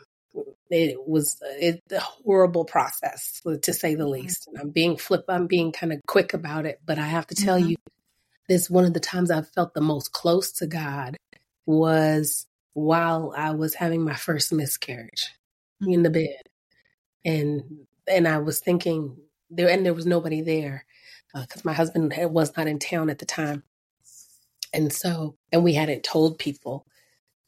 [0.70, 4.12] it was it, a horrible process to say the mm-hmm.
[4.12, 4.48] least.
[4.48, 5.24] And I'm being flip.
[5.28, 7.70] I'm being kind of quick about it, but I have to tell mm-hmm.
[7.70, 7.76] you,
[8.48, 11.16] this one of the times I felt the most close to God
[11.66, 15.26] was while I was having my first miscarriage
[15.82, 15.92] mm-hmm.
[15.92, 16.42] in the bed,
[17.24, 17.62] and
[18.06, 19.16] and I was thinking
[19.50, 20.84] there, and there was nobody there
[21.34, 23.62] because uh, my husband was not in town at the time.
[24.72, 26.86] And so, and we hadn't told people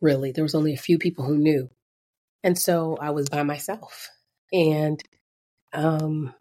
[0.00, 0.32] really.
[0.32, 1.70] There was only a few people who knew.
[2.42, 4.08] And so I was by myself.
[4.52, 5.02] And,
[5.72, 6.34] um,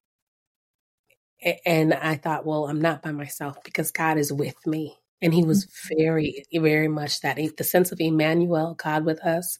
[1.65, 4.97] and I thought, well, I'm not by myself because God is with me.
[5.21, 5.97] And he was mm-hmm.
[5.97, 9.57] very, very much that the sense of Emmanuel, God with us,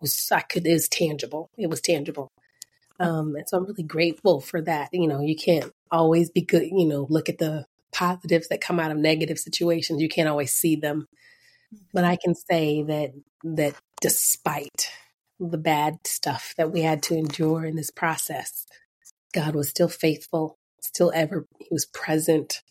[0.00, 1.50] was I could is tangible.
[1.56, 2.28] It was tangible.
[3.00, 4.90] Um, and so I'm really grateful for that.
[4.92, 8.78] You know, you can't always be good, you know, look at the positives that come
[8.78, 10.02] out of negative situations.
[10.02, 11.06] You can't always see them.
[11.92, 13.12] But I can say that
[13.42, 14.90] that despite
[15.38, 18.66] the bad stuff that we had to endure in this process,
[19.32, 22.62] God was still faithful, still ever he was present.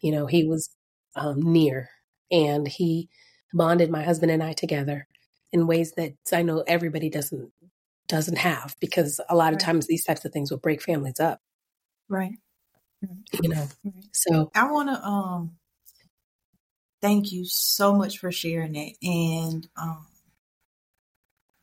[0.00, 0.70] You know, he was
[1.14, 1.90] um, near
[2.30, 3.08] and he
[3.52, 5.06] bonded my husband and I together
[5.52, 7.52] in ways that I know everybody doesn't
[8.08, 11.40] doesn't have because a lot of times these types of things will break families up.
[12.08, 12.38] Right.
[13.42, 13.68] You know.
[14.12, 15.52] So I want to um
[17.00, 20.06] thank you so much for sharing it and um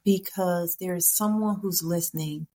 [0.04, 2.48] because there's someone who's listening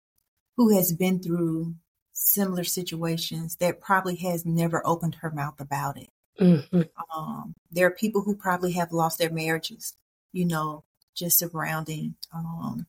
[0.56, 1.74] who has been through
[2.12, 6.08] similar situations that probably has never opened her mouth about it.
[6.40, 6.82] Mm-hmm.
[7.14, 9.96] Um, there are people who probably have lost their marriages,
[10.32, 12.86] you know, just surrounding um,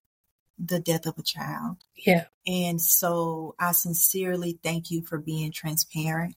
[0.57, 1.77] the death of a child.
[1.95, 2.25] Yeah.
[2.47, 6.35] And so I sincerely thank you for being transparent.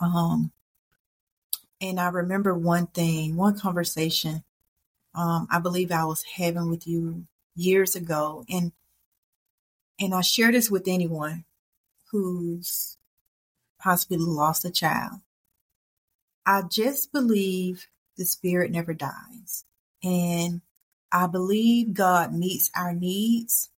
[0.00, 0.52] Um,
[1.80, 4.42] and I remember one thing, one conversation,
[5.14, 7.26] um, I believe I was having with you
[7.58, 8.44] years ago.
[8.48, 8.72] And,
[10.00, 11.44] and I share this with anyone
[12.10, 12.96] who's
[13.80, 15.20] possibly lost a child.
[16.46, 19.64] I just believe the spirit never dies.
[20.02, 20.62] And
[21.12, 23.70] I believe God meets our needs,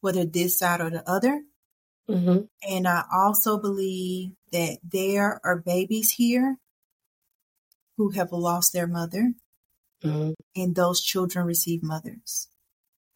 [0.00, 1.42] whether this side or the other.
[2.08, 2.44] Mm-hmm.
[2.70, 6.58] And I also believe that there are babies here
[7.96, 9.32] who have lost their mother,
[10.04, 10.32] mm-hmm.
[10.54, 12.48] and those children receive mothers.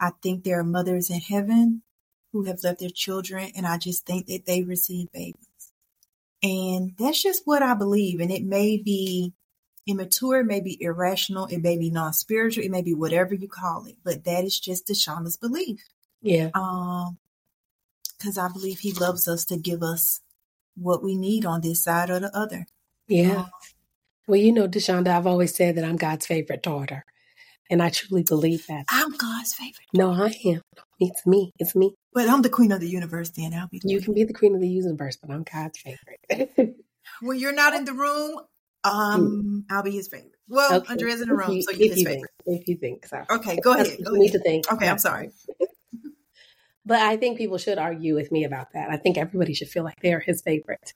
[0.01, 1.83] I think there are mothers in heaven
[2.33, 5.37] who have left their children, and I just think that they receive babies.
[6.43, 8.21] And that's just what I believe.
[8.21, 9.35] And it may be
[9.87, 13.49] immature, it may be irrational, it may be non spiritual, it may be whatever you
[13.49, 15.83] call it, but that is just De'Shonda's belief.
[16.23, 16.51] Yeah.
[16.55, 17.19] Um,
[18.19, 20.21] because I believe he loves us to give us
[20.77, 22.67] what we need on this side or the other.
[23.09, 23.37] Yeah.
[23.37, 23.51] Um,
[24.27, 27.05] Well, you know, De'Shonda, I've always said that I'm God's favorite daughter.
[27.71, 28.87] And I truly believe that.
[28.91, 29.87] I'm God's favorite.
[29.95, 30.61] No, I am.
[30.99, 31.53] It's me.
[31.59, 31.95] It's me.
[32.13, 33.81] But I'm the queen of the universe, then I'll be.
[33.85, 36.75] you can be the queen of the universe, but I'm God's favorite.
[37.23, 38.41] when you're not in the room,
[38.83, 40.35] um, I'll be his favorite.
[40.49, 40.93] Well, okay.
[40.93, 42.31] Andrea's in the room, so you're his favorite.
[42.45, 43.23] Think, if you think so.
[43.31, 43.99] Okay, go ahead.
[44.05, 44.33] Go need ahead.
[44.33, 44.73] to think.
[44.73, 45.31] Okay, I'm sorry.
[46.85, 48.91] but I think people should argue with me about that.
[48.91, 50.93] I think everybody should feel like they're his favorite,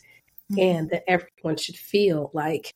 [0.51, 0.61] mm-hmm.
[0.61, 2.73] and that everyone should feel like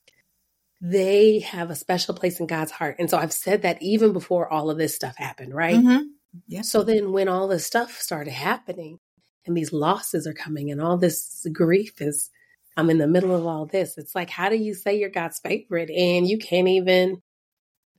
[0.80, 2.96] they have a special place in God's heart.
[2.98, 5.76] And so I've said that even before all of this stuff happened, right?
[5.76, 6.02] Mm-hmm.
[6.46, 6.62] Yeah.
[6.62, 8.98] So then when all this stuff started happening
[9.46, 12.30] and these losses are coming and all this grief is
[12.76, 13.98] I'm in the middle of all this.
[13.98, 17.22] It's like how do you say you're God's favorite and you can't even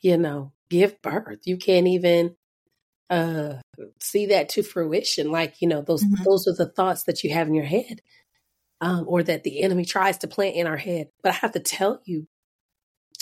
[0.02, 1.39] you know, give birth.
[1.46, 2.36] You can't even
[3.10, 3.56] uh
[4.00, 6.24] see that to fruition like, you know, those mm-hmm.
[6.24, 8.02] those are the thoughts that you have in your head.
[8.82, 11.10] Um, or that the enemy tries to plant in our head.
[11.22, 12.28] But I have to tell you,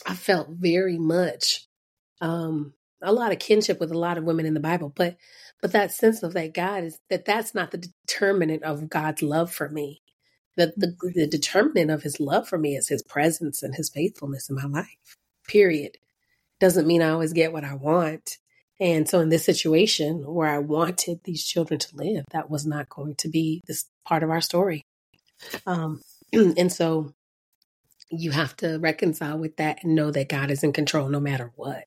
[0.05, 1.67] I felt very much
[2.21, 5.17] um, a lot of kinship with a lot of women in the Bible, but
[5.61, 9.51] but that sense of that God is that that's not the determinant of God's love
[9.51, 10.01] for me.
[10.55, 14.49] The, the the determinant of His love for me is His presence and His faithfulness
[14.49, 15.17] in my life.
[15.47, 15.97] Period.
[16.59, 18.37] Doesn't mean I always get what I want.
[18.79, 22.89] And so in this situation where I wanted these children to live, that was not
[22.89, 24.83] going to be this part of our story.
[25.65, 26.01] Um,
[26.33, 27.13] and so
[28.09, 31.51] you have to reconcile with that and know that God is in control no matter
[31.55, 31.85] what.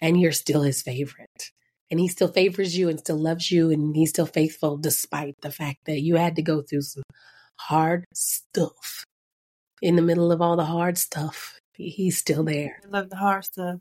[0.00, 1.52] And you're still his favorite.
[1.90, 5.50] And he still favors you and still loves you and he's still faithful despite the
[5.50, 7.04] fact that you had to go through some
[7.56, 9.04] hard stuff.
[9.80, 12.80] In the middle of all the hard stuff, he's still there.
[12.84, 13.80] I love the hard stuff.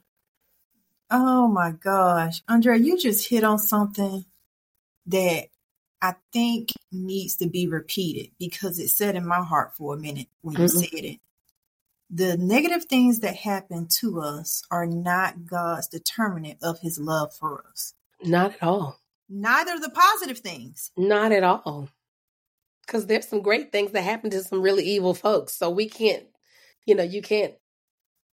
[1.10, 2.42] Oh my gosh.
[2.48, 4.26] Andrea, you just hit on something
[5.08, 5.48] that
[6.02, 10.28] I think needs to be repeated because it sat in my heart for a minute
[10.42, 11.20] when you mm said it
[12.14, 17.64] the negative things that happen to us are not God's determinant of his love for
[17.72, 17.96] us.
[18.24, 19.00] Not at all.
[19.28, 20.92] Neither the positive things.
[20.96, 21.90] Not at all.
[22.86, 25.58] Because there's some great things that happen to some really evil folks.
[25.58, 26.26] So we can't,
[26.86, 27.54] you know, you can't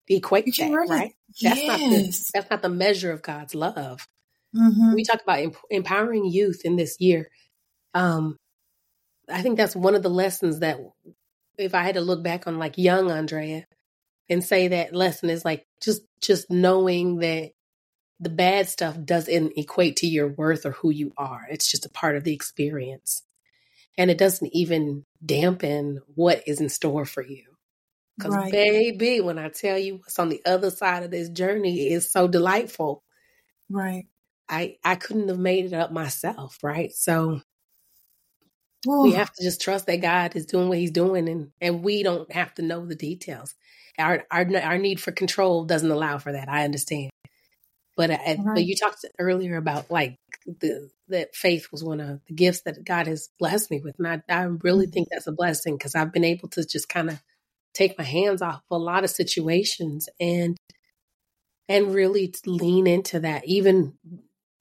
[0.08, 0.90] equate that, right?
[0.90, 1.14] right?
[1.42, 1.68] That's yes.
[1.68, 4.08] not the that's not the measure of God's love.
[4.56, 4.96] Mm-hmm.
[4.96, 7.30] We talk about emp- empowering youth in this year.
[7.94, 8.38] Um,
[9.30, 10.80] I think that's one of the lessons that
[11.58, 13.66] if I had to look back on like young Andrea
[14.30, 17.52] and say that lesson is like just just knowing that
[18.20, 21.48] the bad stuff doesn't equate to your worth or who you are.
[21.50, 23.24] It's just a part of the experience.
[23.98, 27.44] And it doesn't even dampen what is in store for you.
[28.18, 28.52] Because, right.
[28.52, 32.28] baby, when I tell you what's on the other side of this journey is so
[32.28, 33.04] delightful.
[33.70, 34.06] Right.
[34.50, 36.58] I, I couldn't have made it up myself.
[36.64, 36.92] Right.
[36.94, 37.42] So
[38.86, 39.04] Ooh.
[39.04, 42.04] We have to just trust that God is doing what He's doing, and and we
[42.04, 43.56] don't have to know the details.
[43.98, 46.50] Our our our need for control doesn't allow for that.
[46.50, 47.10] I understand,
[47.96, 48.38] but uh, right.
[48.46, 52.84] but you talked earlier about like the that faith was one of the gifts that
[52.84, 54.92] God has blessed me with, and I I really mm-hmm.
[54.92, 57.22] think that's a blessing because I've been able to just kind of
[57.74, 60.56] take my hands off a lot of situations and
[61.68, 63.94] and really lean into that even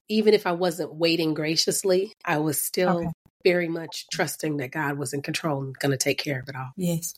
[0.08, 3.10] even if I wasn't waiting graciously, I was still okay
[3.46, 6.56] very much trusting that God was in control and going to take care of it
[6.56, 6.72] all.
[6.76, 7.14] Yes.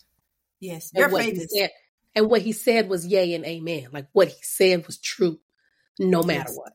[0.61, 0.91] Yes.
[0.95, 1.55] Your faith is.
[1.57, 1.71] Said,
[2.15, 3.89] and what he said was yay and amen.
[3.93, 5.39] Like what he said was true
[5.99, 6.57] no matter yes.
[6.57, 6.73] what.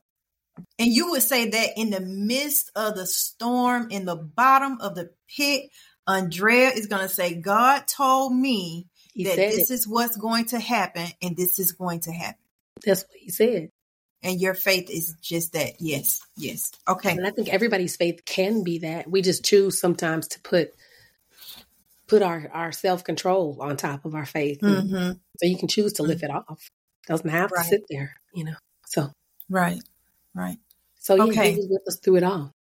[0.80, 4.96] And you would say that in the midst of the storm, in the bottom of
[4.96, 5.70] the pit,
[6.04, 9.74] Andrea is going to say, God told me he that this it.
[9.74, 12.40] is what's going to happen and this is going to happen.
[12.84, 13.70] That's what he said
[14.24, 15.74] and your faith is just that.
[15.78, 16.72] Yes yes.
[16.88, 17.12] Okay.
[17.12, 19.08] And i think everybody's faith can be that.
[19.08, 20.72] We just choose sometimes to put
[22.08, 24.60] put our our self-control on top of our faith.
[24.60, 25.12] Mm-hmm.
[25.36, 26.36] so you can choose to lift mm-hmm.
[26.36, 26.70] it off.
[27.06, 27.62] Doesn't have right.
[27.62, 28.56] to sit there you know
[28.86, 29.12] so.
[29.48, 29.80] Right
[30.34, 30.58] right.
[30.98, 31.52] So yeah, okay.
[31.52, 32.52] he with us through it all.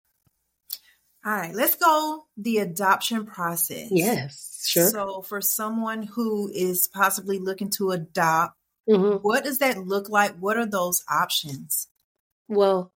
[1.25, 3.87] All right let's go the adoption process.
[3.89, 4.89] Yes sure.
[4.89, 8.57] So for someone who is possibly looking to adopt
[8.89, 9.17] Mm-hmm.
[9.17, 10.35] What does that look like?
[10.37, 11.87] What are those options?
[12.47, 12.91] Well,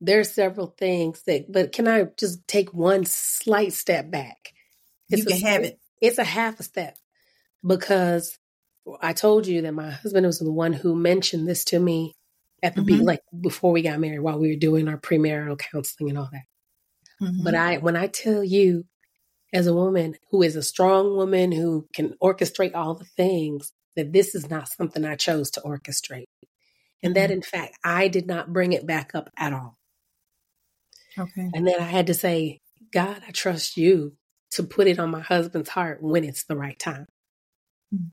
[0.00, 4.52] there's several things that, but can I just take one slight step back?
[5.08, 5.78] It's you can a, have it.
[6.00, 6.96] It's a half a step
[7.64, 8.38] because
[9.00, 12.14] I told you that my husband was the one who mentioned this to me
[12.62, 12.98] at the mm-hmm.
[12.98, 16.28] be like before we got married while we were doing our premarital counseling and all
[16.32, 16.44] that.
[17.20, 17.44] Mm-hmm.
[17.44, 18.84] But I when I tell you
[19.52, 24.12] as a woman who is a strong woman who can orchestrate all the things, that
[24.12, 26.26] this is not something I chose to orchestrate.
[27.02, 27.38] And that, mm-hmm.
[27.38, 29.76] in fact, I did not bring it back up at all.
[31.18, 31.50] Okay.
[31.52, 32.60] And then I had to say,
[32.92, 34.16] God, I trust you
[34.52, 37.06] to put it on my husband's heart when it's the right time.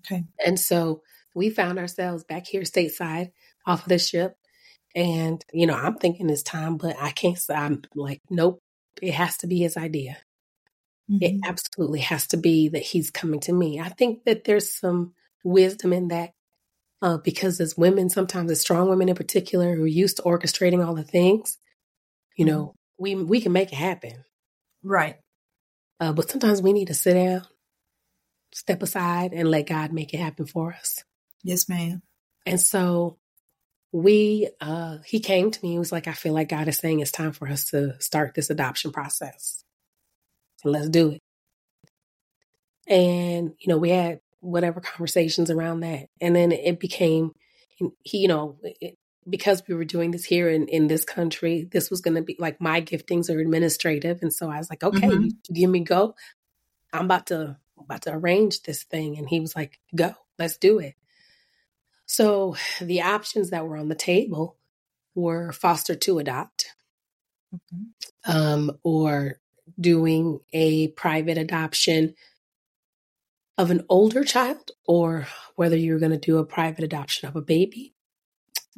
[0.05, 0.23] Okay.
[0.45, 1.01] And so
[1.35, 3.31] we found ourselves back here stateside
[3.65, 4.35] off of the ship.
[4.95, 8.59] And, you know, I'm thinking it's time, but I can't say, I'm like, nope,
[9.01, 10.17] it has to be his idea.
[11.09, 11.23] Mm-hmm.
[11.23, 13.79] It absolutely has to be that he's coming to me.
[13.79, 15.13] I think that there's some
[15.43, 16.31] wisdom in that
[17.01, 20.85] uh, because as women, sometimes as strong women in particular, who are used to orchestrating
[20.85, 21.57] all the things,
[22.37, 23.03] you know, mm-hmm.
[23.03, 24.23] we we can make it happen,
[24.83, 25.15] right?
[25.99, 27.45] Uh, but sometimes we need to sit down,
[28.53, 31.03] step aside, and let God make it happen for us.
[31.43, 32.01] Yes, ma'am.
[32.45, 33.17] And so
[33.91, 35.71] we, uh, he came to me.
[35.71, 38.35] He was like, "I feel like God is saying it's time for us to start
[38.35, 39.63] this adoption process.
[40.57, 41.21] So let's do it."
[42.87, 46.07] And you know, we had whatever conversations around that.
[46.21, 47.31] And then it became,
[48.03, 48.97] he, you know, it,
[49.29, 52.35] because we were doing this here in, in this country, this was going to be
[52.39, 54.19] like my giftings are administrative.
[54.21, 55.23] And so I was like, okay, mm-hmm.
[55.23, 56.15] you, give me go.
[56.91, 59.17] I'm about to, about to arrange this thing.
[59.17, 60.95] And he was like, go, let's do it.
[62.05, 64.57] So the options that were on the table
[65.13, 66.73] were foster to adopt
[67.53, 68.31] mm-hmm.
[68.31, 69.39] um, or
[69.79, 72.15] doing a private adoption
[73.59, 77.41] of an older child or whether you're going to do a private adoption of a
[77.41, 77.93] baby,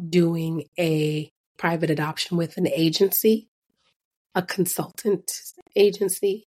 [0.10, 3.48] doing a private adoption with an agency,
[4.34, 5.32] a consultant
[5.76, 6.48] agency,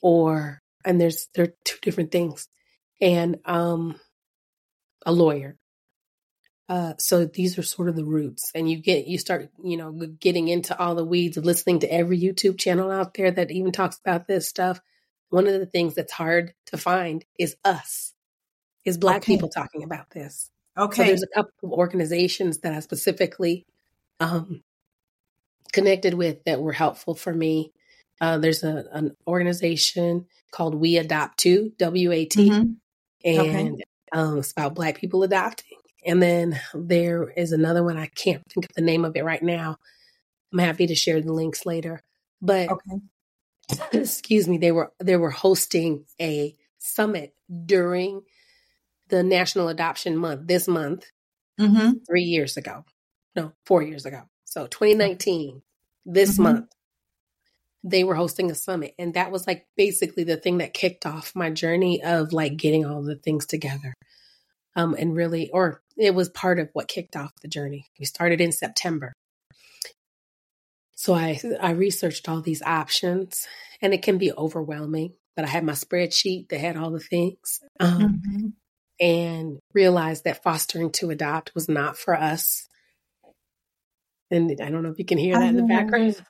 [0.00, 2.48] or and there's there are two different things,
[3.02, 4.00] and um,
[5.04, 5.58] a lawyer.
[6.70, 9.92] Uh, so these are sort of the roots, and you get you start you know
[10.18, 13.72] getting into all the weeds of listening to every YouTube channel out there that even
[13.72, 14.80] talks about this stuff
[15.30, 18.14] one of the things that's hard to find is us,
[18.84, 19.34] is Black okay.
[19.34, 20.50] people talking about this.
[20.76, 21.02] Okay.
[21.02, 23.66] So there's a couple of organizations that I specifically
[24.20, 24.62] um,
[25.72, 27.72] connected with that were helpful for me.
[28.20, 32.72] Uh, there's a, an organization called We Adopt Too, W A T, mm-hmm.
[33.24, 33.82] and okay.
[34.12, 35.78] um, it's about Black people adopting.
[36.06, 39.42] And then there is another one, I can't think of the name of it right
[39.42, 39.76] now.
[40.52, 42.02] I'm happy to share the links later.
[42.40, 43.00] But okay.
[43.92, 47.34] excuse me, they were they were hosting a summit
[47.66, 48.22] during
[49.08, 51.06] the National Adoption Month this month,
[51.60, 51.92] mm-hmm.
[52.08, 52.84] three years ago,
[53.34, 54.22] no, four years ago.
[54.44, 55.62] So 2019,
[56.04, 56.42] this mm-hmm.
[56.42, 56.72] month,
[57.84, 61.34] they were hosting a summit, and that was like basically the thing that kicked off
[61.34, 63.94] my journey of like getting all the things together.
[64.76, 67.86] Um, and really, or it was part of what kicked off the journey.
[67.98, 69.12] We started in September
[70.98, 73.46] so I I researched all these options,
[73.80, 75.14] and it can be overwhelming.
[75.36, 78.46] But I had my spreadsheet that had all the things, um, mm-hmm.
[78.98, 82.68] and realized that fostering to adopt was not for us.
[84.32, 86.20] And I don't know if you can hear that in the background.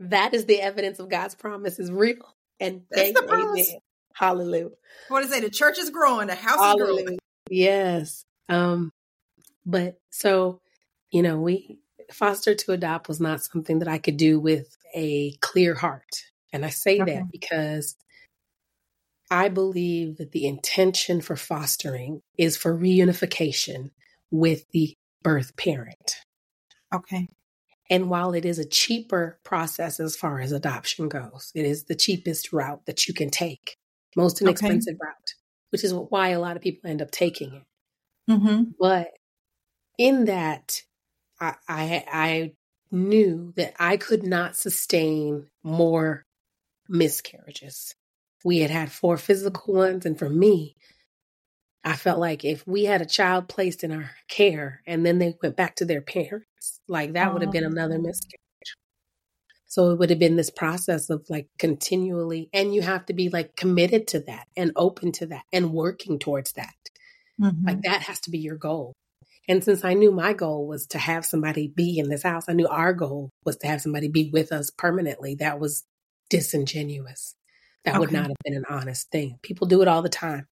[0.00, 2.36] That is the evidence of God's promise is real.
[2.60, 3.70] And promise.
[3.70, 3.80] Amen.
[4.12, 4.68] Hallelujah.
[5.08, 5.42] What is it?
[5.42, 6.94] The church is growing, the house Hallelujah.
[6.94, 7.18] is growing.
[7.50, 8.24] Yes.
[8.50, 8.92] Um,
[9.64, 10.60] but so,
[11.10, 11.78] you know, we
[12.12, 16.24] foster to adopt was not something that I could do with a clear heart.
[16.52, 17.14] And I say okay.
[17.14, 17.96] that because
[19.30, 23.90] I believe that the intention for fostering is for reunification
[24.30, 26.16] with the birth parent.
[26.94, 27.28] Okay.
[27.90, 31.94] And while it is a cheaper process as far as adoption goes, it is the
[31.94, 33.76] cheapest route that you can take,
[34.16, 35.08] most inexpensive okay.
[35.08, 35.34] route,
[35.70, 37.62] which is why a lot of people end up taking it.
[38.30, 38.62] Mm-hmm.
[38.78, 39.08] But
[39.98, 40.82] in that,
[41.40, 42.52] I, I, I
[42.90, 46.24] knew that I could not sustain more
[46.88, 47.94] miscarriages.
[48.44, 50.76] We had had four physical ones, and for me,
[51.84, 55.36] I felt like if we had a child placed in our care and then they
[55.42, 58.02] went back to their parents, like that would have been another oh.
[58.02, 58.38] miscarriage.
[59.66, 63.28] So it would have been this process of like continually, and you have to be
[63.28, 66.74] like committed to that and open to that and working towards that.
[67.40, 67.66] Mm-hmm.
[67.66, 68.94] Like that has to be your goal.
[69.48, 72.52] And since I knew my goal was to have somebody be in this house, I
[72.52, 75.36] knew our goal was to have somebody be with us permanently.
[75.36, 75.84] That was
[76.28, 77.34] disingenuous.
[77.84, 78.00] That okay.
[78.00, 79.38] would not have been an honest thing.
[79.42, 80.46] People do it all the time.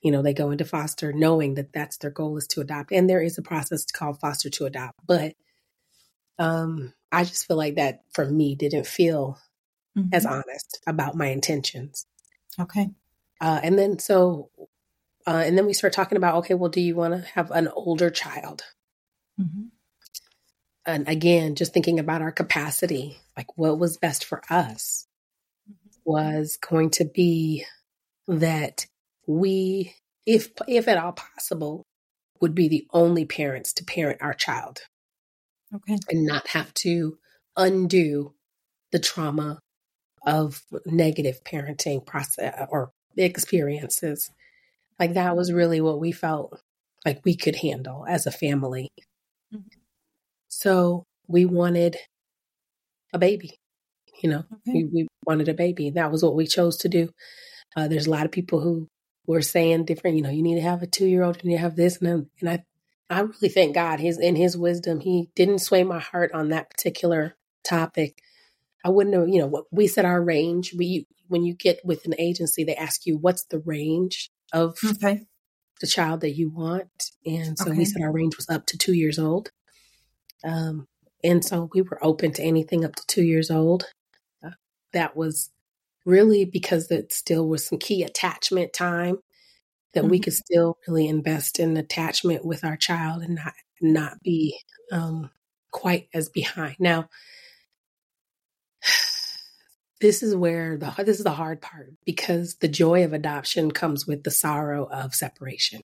[0.00, 2.92] You know, they go into foster knowing that that's their goal is to adopt.
[2.92, 4.98] And there is a process called foster to adopt.
[5.06, 5.34] But
[6.38, 9.38] um, I just feel like that for me didn't feel
[9.96, 10.08] mm-hmm.
[10.12, 12.06] as honest about my intentions.
[12.58, 12.88] Okay.
[13.40, 14.50] Uh, and then so
[15.26, 17.68] uh, and then we start talking about, okay, well, do you want to have an
[17.68, 18.62] older child?
[19.40, 19.66] Mm-hmm.
[20.86, 25.06] And again, just thinking about our capacity, like what was best for us
[25.68, 25.88] mm-hmm.
[26.04, 27.64] was going to be
[28.28, 28.86] that
[29.26, 29.94] we,
[30.26, 31.86] if if at all possible,
[32.40, 34.82] would be the only parents to parent our child.
[35.74, 35.98] Okay.
[36.10, 37.18] And not have to
[37.56, 38.34] undo
[38.92, 39.58] the trauma
[40.26, 44.30] of negative parenting process or experiences
[44.98, 46.60] like that was really what we felt
[47.04, 48.90] like we could handle as a family.
[49.52, 49.66] Mm-hmm.
[50.48, 51.96] So we wanted
[53.12, 53.58] a baby.
[54.22, 54.72] You know, okay.
[54.72, 55.90] we, we, wanted a baby.
[55.90, 57.10] That was what we chose to do.
[57.74, 58.88] Uh, there's a lot of people who
[59.26, 60.16] were saying different.
[60.16, 61.36] You know, you need to have a two year old.
[61.36, 62.64] And you need to have this, and and I,
[63.10, 64.00] I really thank God.
[64.00, 68.20] His in His wisdom, He didn't sway my heart on that particular topic.
[68.84, 69.28] I wouldn't have.
[69.28, 70.74] You know, what we set our range.
[70.76, 75.22] We when you get with an agency, they ask you what's the range of okay.
[75.80, 77.78] the child that you want, and so okay.
[77.78, 79.50] we said our range was up to two years old.
[80.44, 80.86] Um,
[81.22, 83.86] and so we were open to anything up to two years old.
[84.44, 84.50] Uh,
[84.92, 85.50] that was
[86.04, 89.18] really because it still was some key attachment time
[89.94, 90.10] that mm-hmm.
[90.10, 94.58] we could still really invest in attachment with our child and not not be
[94.92, 95.30] um,
[95.70, 96.76] quite as behind.
[96.78, 97.08] Now,
[100.04, 104.06] this is where the this is the hard part because the joy of adoption comes
[104.06, 105.80] with the sorrow of separation.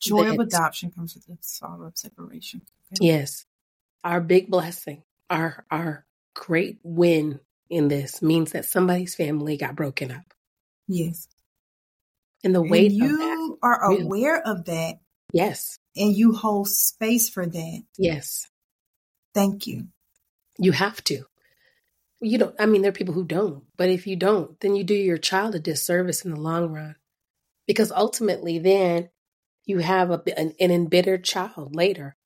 [0.00, 2.62] Joy that, of adoption comes with the sorrow of separation.
[2.92, 3.06] Okay.
[3.06, 3.46] Yes.
[4.02, 7.38] Our big blessing, our our great win
[7.70, 10.34] in this means that somebody's family got broken up.
[10.88, 11.28] Yes.
[12.42, 14.02] And the weight and you are really.
[14.02, 14.96] aware of that.
[15.32, 15.78] Yes.
[15.94, 17.82] And you hold space for that.
[17.96, 18.48] Yes.
[19.34, 19.86] Thank you.
[20.58, 21.26] You have to.
[22.22, 24.84] You don't, I mean, there are people who don't, but if you don't, then you
[24.84, 26.94] do your child a disservice in the long run.
[27.66, 29.10] Because ultimately, then
[29.64, 32.16] you have a, an, an embittered child later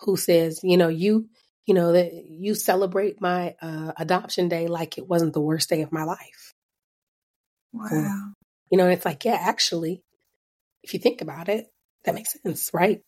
[0.00, 1.28] who says, you know, you,
[1.66, 5.82] you know, that you celebrate my uh, adoption day like it wasn't the worst day
[5.82, 6.54] of my life.
[7.72, 8.32] Wow.
[8.70, 10.02] you know, it's like, yeah, actually,
[10.82, 11.66] if you think about it,
[12.04, 13.02] that makes sense, right?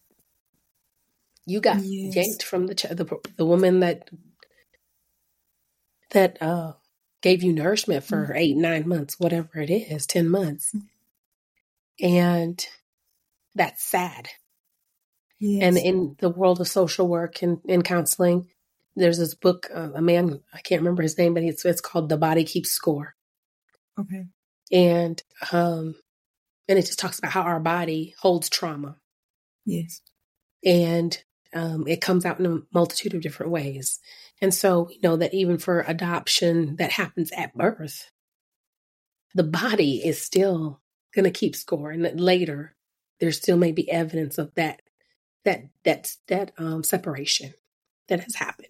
[1.47, 2.15] You got yes.
[2.15, 4.09] yanked from the, ch- the the woman that
[6.11, 6.73] that uh,
[7.23, 8.37] gave you nourishment for mm-hmm.
[8.37, 12.07] eight, nine months, whatever it is, ten months, mm-hmm.
[12.07, 12.67] and
[13.55, 14.29] that's sad.
[15.39, 15.63] Yes.
[15.65, 18.49] And in the world of social work and, and counseling,
[18.95, 22.11] there's this book, uh, a man, I can't remember his name, but it's, it's called
[22.11, 23.15] The Body Keeps Score.
[23.99, 24.27] Okay.
[24.71, 25.95] And, um,
[26.69, 28.97] and it just talks about how our body holds trauma.
[29.65, 30.03] Yes.
[30.63, 31.19] And,
[31.55, 33.99] um, it comes out in a multitude of different ways.
[34.41, 38.11] And so we know that even for adoption that happens at birth,
[39.35, 40.81] the body is still
[41.15, 41.91] going to keep score.
[41.91, 42.75] And that later,
[43.21, 44.83] there still may be evidence of that
[45.45, 47.53] that that that um, separation
[48.09, 48.69] that has happened.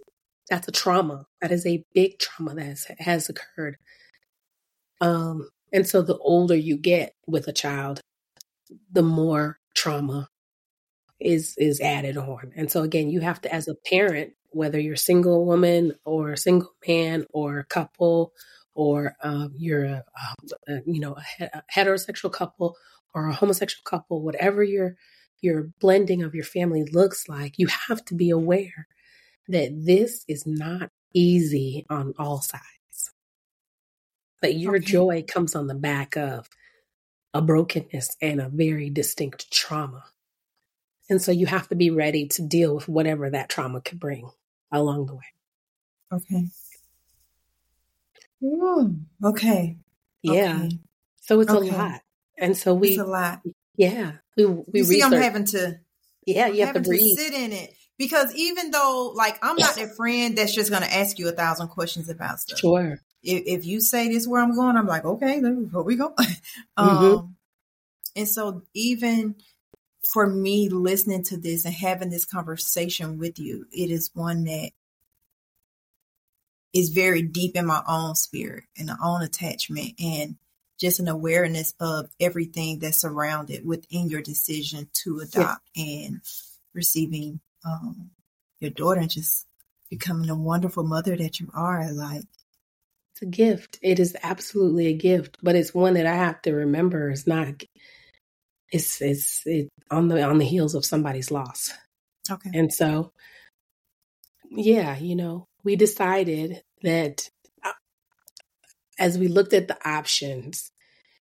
[0.48, 1.26] That's a trauma.
[1.40, 3.76] That is a big trauma that has, has occurred.
[5.00, 8.00] Um, and so the older you get with a child,
[8.90, 10.28] the more trauma
[11.20, 12.52] is is added on.
[12.56, 16.32] And so again, you have to, as a parent, whether you're a single woman or
[16.32, 18.32] a single man or a couple,
[18.74, 20.04] or um, you're a,
[20.68, 22.76] a, you know a, heterosexual couple
[23.14, 24.96] or a homosexual couple, whatever your
[25.40, 28.86] your blending of your family looks like, you have to be aware
[29.48, 33.12] that this is not easy on all sides.
[34.40, 34.84] But your okay.
[34.84, 36.48] joy comes on the back of
[37.32, 40.04] a brokenness and a very distinct trauma.
[41.08, 44.30] And so you have to be ready to deal with whatever that trauma could bring
[44.72, 45.24] along the way.
[46.12, 46.46] Okay.
[48.42, 49.76] Mm, okay.
[50.22, 50.62] Yeah.
[50.64, 50.78] Okay.
[51.20, 51.68] So it's okay.
[51.68, 52.00] a lot.
[52.38, 53.40] And so we it's a lot.
[53.76, 54.12] Yeah.
[54.36, 55.78] We we you see I'm having to
[56.26, 57.16] Yeah, you have to breathe.
[57.16, 57.74] To sit in it.
[57.98, 61.68] Because even though like I'm not that friend that's just gonna ask you a thousand
[61.68, 62.58] questions about stuff.
[62.58, 62.98] Sure.
[63.22, 66.06] If, if you say this where I'm going, I'm like, okay, where we go.
[66.76, 67.26] um mm-hmm.
[68.16, 69.36] and so even
[70.12, 74.70] for me listening to this and having this conversation with you, it is one that
[76.72, 79.94] is very deep in my own spirit and my own attachment.
[80.00, 80.36] And
[80.78, 85.84] just an awareness of everything that's surrounded within your decision to adopt yeah.
[85.84, 86.20] and
[86.72, 88.10] receiving um,
[88.60, 89.46] your daughter and just
[89.90, 91.92] becoming a wonderful mother that you are.
[91.92, 92.22] Like,
[93.12, 93.78] it's a gift.
[93.82, 97.62] It is absolutely a gift, but it's one that I have to remember it's not.
[98.70, 101.72] It's it's it, on the on the heels of somebody's loss.
[102.30, 102.50] Okay.
[102.54, 103.12] And so,
[104.50, 107.28] yeah, you know, we decided that
[108.98, 110.70] as we looked at the options,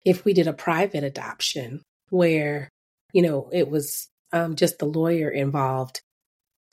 [0.03, 2.69] if we did a private adoption where,
[3.13, 6.01] you know, it was um, just the lawyer involved,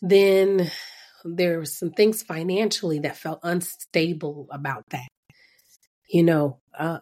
[0.03, 0.71] then
[1.25, 5.09] there were some things financially that felt unstable about that.
[6.09, 6.99] You know, uh,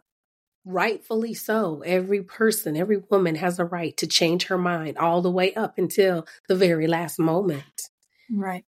[0.66, 1.82] rightfully so.
[1.86, 5.78] Every person, every woman has a right to change her mind all the way up
[5.78, 7.88] until the very last moment.
[8.30, 8.64] Right.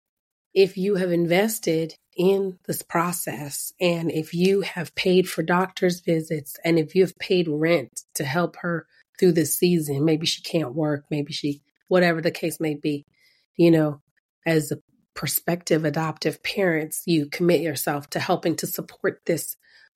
[0.54, 3.72] If you have invested in this process.
[3.80, 8.26] And if you have paid for doctor's visits and if you have paid rent to
[8.26, 8.88] help her
[9.18, 10.04] through this season.
[10.04, 13.06] Maybe she can't work, maybe she, whatever the case may be.
[13.56, 14.02] You know,
[14.46, 14.78] as a
[15.14, 19.56] prospective adoptive parents, you commit yourself to helping to support this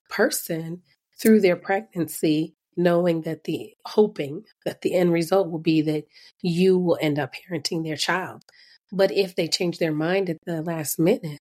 [0.10, 0.82] person
[1.22, 6.05] through their pregnancy, knowing that the hoping that the end result will be that
[6.41, 8.43] you will end up parenting their child.
[8.91, 11.39] But if they change their mind at the last minute,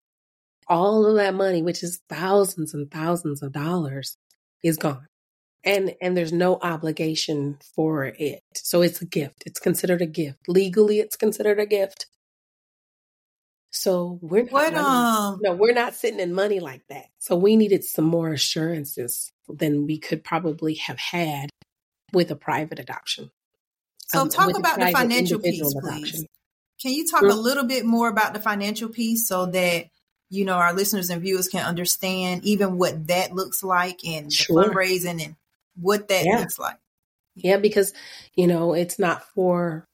[0.67, 4.17] all of that money, which is thousands and thousands of dollars,
[4.63, 5.07] is gone.
[5.65, 8.43] And and there's no obligation for it.
[8.55, 9.43] So it's a gift.
[9.47, 10.39] It's considered a gift.
[10.47, 12.07] Legally it's considered a gift.
[13.71, 17.07] So we're not what, um, no, we're not sitting in money like that.
[17.19, 21.51] So we needed some more assurances than we could probably have had
[22.13, 23.31] with a private adoption.
[24.09, 26.25] So um, talk about the financial piece, please.
[26.81, 29.87] Can you talk a little bit more about the financial piece so that
[30.31, 34.65] you know our listeners and viewers can understand even what that looks like and sure.
[34.65, 35.37] the fundraising and
[35.77, 36.39] what that yeah.
[36.39, 36.77] looks like?
[37.35, 37.93] Yeah, because
[38.35, 39.85] you know it's not for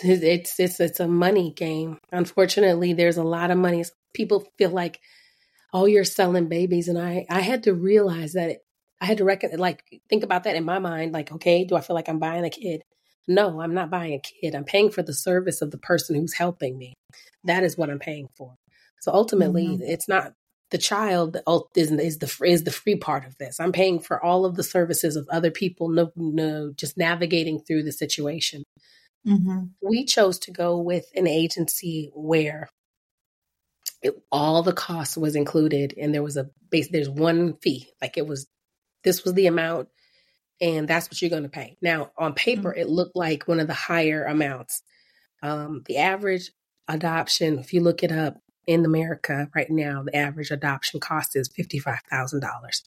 [0.00, 1.98] it's it's it's a money game.
[2.10, 3.84] Unfortunately, there's a lot of money.
[4.14, 5.00] People feel like,
[5.72, 8.58] oh, you're selling babies, and I I had to realize that it,
[9.00, 11.12] I had to reckon like think about that in my mind.
[11.12, 12.82] Like, okay, do I feel like I'm buying a kid?
[13.28, 14.54] No, I'm not buying a kid.
[14.54, 16.94] I'm paying for the service of the person who's helping me.
[17.44, 18.54] That is what I'm paying for.
[19.00, 19.82] So ultimately, mm-hmm.
[19.82, 20.32] it's not
[20.70, 21.36] the child
[21.76, 23.60] is, is the is the free part of this.
[23.60, 27.82] I'm paying for all of the services of other people, no, no, just navigating through
[27.82, 28.64] the situation.
[29.26, 29.64] Mm-hmm.
[29.86, 32.68] We chose to go with an agency where
[34.02, 36.88] it, all the cost was included, and there was a base.
[36.88, 38.46] There's one fee, like it was.
[39.04, 39.88] This was the amount,
[40.60, 41.76] and that's what you're going to pay.
[41.82, 42.80] Now, on paper, mm-hmm.
[42.80, 44.82] it looked like one of the higher amounts.
[45.42, 46.52] Um, the average
[46.86, 48.36] adoption, if you look it up,
[48.66, 52.82] in America right now, the average adoption cost is $55,000.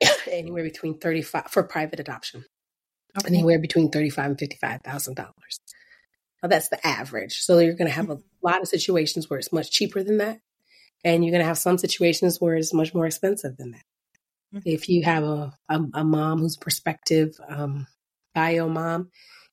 [0.30, 2.44] anywhere between 35 for private adoption.
[3.18, 3.28] Okay.
[3.28, 5.16] Anywhere between 35 and $55,000.
[5.18, 5.32] Now
[6.42, 7.38] that's the average.
[7.38, 10.40] So you're going to have a lot of situations where it's much cheaper than that.
[11.04, 13.84] And you're going to have some situations where it's much more expensive than that.
[14.54, 14.68] Mm-hmm.
[14.68, 17.86] If you have a, a, a mom who's prospective um,
[18.34, 19.10] bio mom,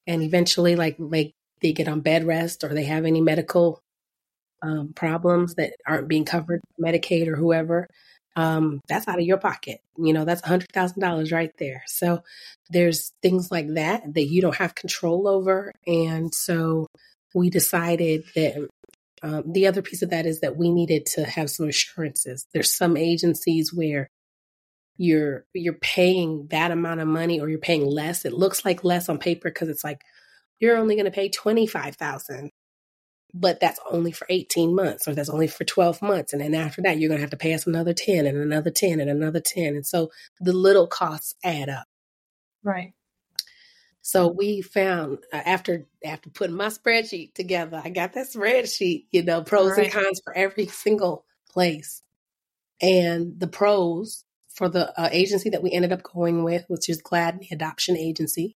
[0.07, 3.81] and eventually like like they get on bed rest or they have any medical
[4.61, 7.88] um, problems that aren't being covered Medicaid or whoever,
[8.36, 9.79] um, that's out of your pocket.
[9.97, 11.83] You know, that's a hundred thousand dollars right there.
[11.88, 12.21] So
[12.69, 16.88] there's things like that that you don't have control over, and so
[17.33, 18.67] we decided that
[19.23, 22.45] um, the other piece of that is that we needed to have some assurances.
[22.53, 24.09] There's some agencies where
[24.97, 28.25] you're you're paying that amount of money or you're paying less.
[28.25, 30.01] It looks like less on paper because it's like
[30.59, 32.51] you're only going to pay twenty five thousand
[33.38, 36.31] but that's only for 18 months or that's only for 12 months.
[36.31, 38.71] And then after that, you're going to have to pay us another 10 and another
[38.71, 39.75] 10 and another 10.
[39.75, 40.09] And so
[40.39, 41.86] the little costs add up.
[42.63, 42.93] Right.
[44.01, 49.23] So we found uh, after after putting my spreadsheet together, I got that spreadsheet, you
[49.23, 49.86] know, pros right.
[49.86, 52.01] and cons for every single place.
[52.81, 54.23] And the pros
[54.53, 58.55] for the uh, agency that we ended up going with, which is Gladney Adoption Agency,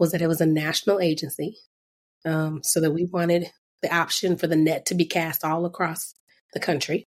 [0.00, 1.58] was that it was a national agency.
[2.24, 3.50] Um, so that we wanted
[3.82, 6.14] the option for the net to be cast all across
[6.52, 7.06] the country,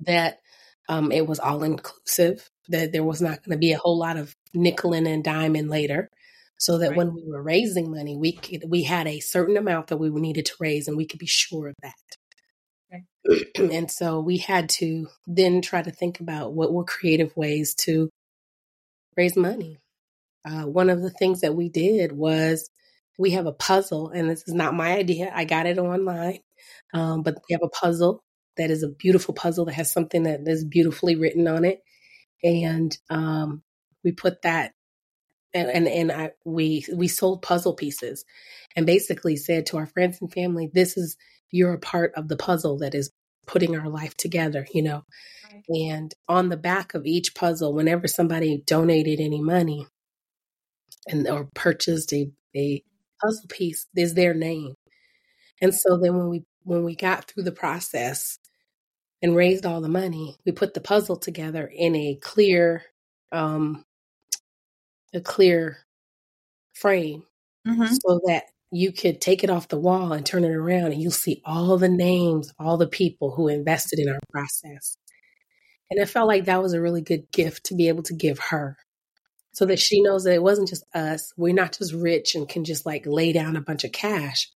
[0.00, 0.38] that
[0.88, 4.16] um, it was all inclusive, that there was not going to be a whole lot
[4.16, 6.10] of nickeling and diming later.
[6.58, 6.96] So that right.
[6.96, 10.46] when we were raising money, we could, we had a certain amount that we needed
[10.46, 13.04] to raise, and we could be sure of that.
[13.28, 13.44] Okay.
[13.76, 18.08] and so we had to then try to think about what were creative ways to
[19.16, 19.78] raise money.
[20.44, 22.68] Uh, one of the things that we did was
[23.18, 25.30] we have a puzzle, and this is not my idea.
[25.34, 26.40] I got it online,
[26.92, 28.22] um, but we have a puzzle
[28.56, 31.80] that is a beautiful puzzle that has something that is beautifully written on it,
[32.42, 33.62] and um,
[34.02, 34.72] we put that.
[35.52, 38.24] And and, and I, we we sold puzzle pieces,
[38.74, 41.16] and basically said to our friends and family, "This is
[41.50, 43.12] you're a part of the puzzle that is
[43.46, 45.04] putting our life together." You know,
[45.68, 49.86] and on the back of each puzzle, whenever somebody donated any money,
[51.06, 52.82] and or purchased a a
[53.24, 54.74] puzzle piece is their name.
[55.60, 58.38] And so then when we when we got through the process
[59.22, 62.82] and raised all the money, we put the puzzle together in a clear
[63.32, 63.84] um
[65.14, 65.78] a clear
[66.74, 67.22] frame
[67.66, 67.86] mm-hmm.
[67.86, 71.12] so that you could take it off the wall and turn it around and you'll
[71.12, 74.96] see all the names, all the people who invested in our process.
[75.90, 78.38] And I felt like that was a really good gift to be able to give
[78.38, 78.76] her
[79.54, 81.32] so that she knows that it wasn't just us.
[81.36, 84.50] We're not just rich and can just like lay down a bunch of cash,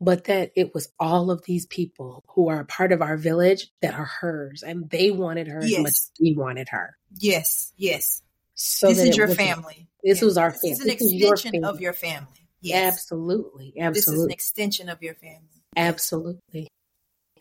[0.00, 3.68] but that it was all of these people who are a part of our village
[3.82, 5.78] that are hers and they wanted her yes.
[5.78, 6.96] as much as we wanted her.
[7.18, 8.22] Yes, yes.
[8.54, 9.88] So this is your family.
[10.02, 10.70] This was our family.
[10.70, 12.48] This is an extension of your family.
[12.62, 12.94] Yes.
[12.94, 13.74] Absolutely.
[13.78, 13.94] Absolutely.
[13.94, 15.64] This is an extension of your family.
[15.76, 16.68] Absolutely.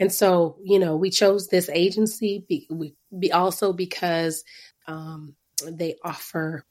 [0.01, 4.43] And so, you know, we chose this agency be, we, be also because
[4.87, 5.35] um,
[5.65, 6.65] they offer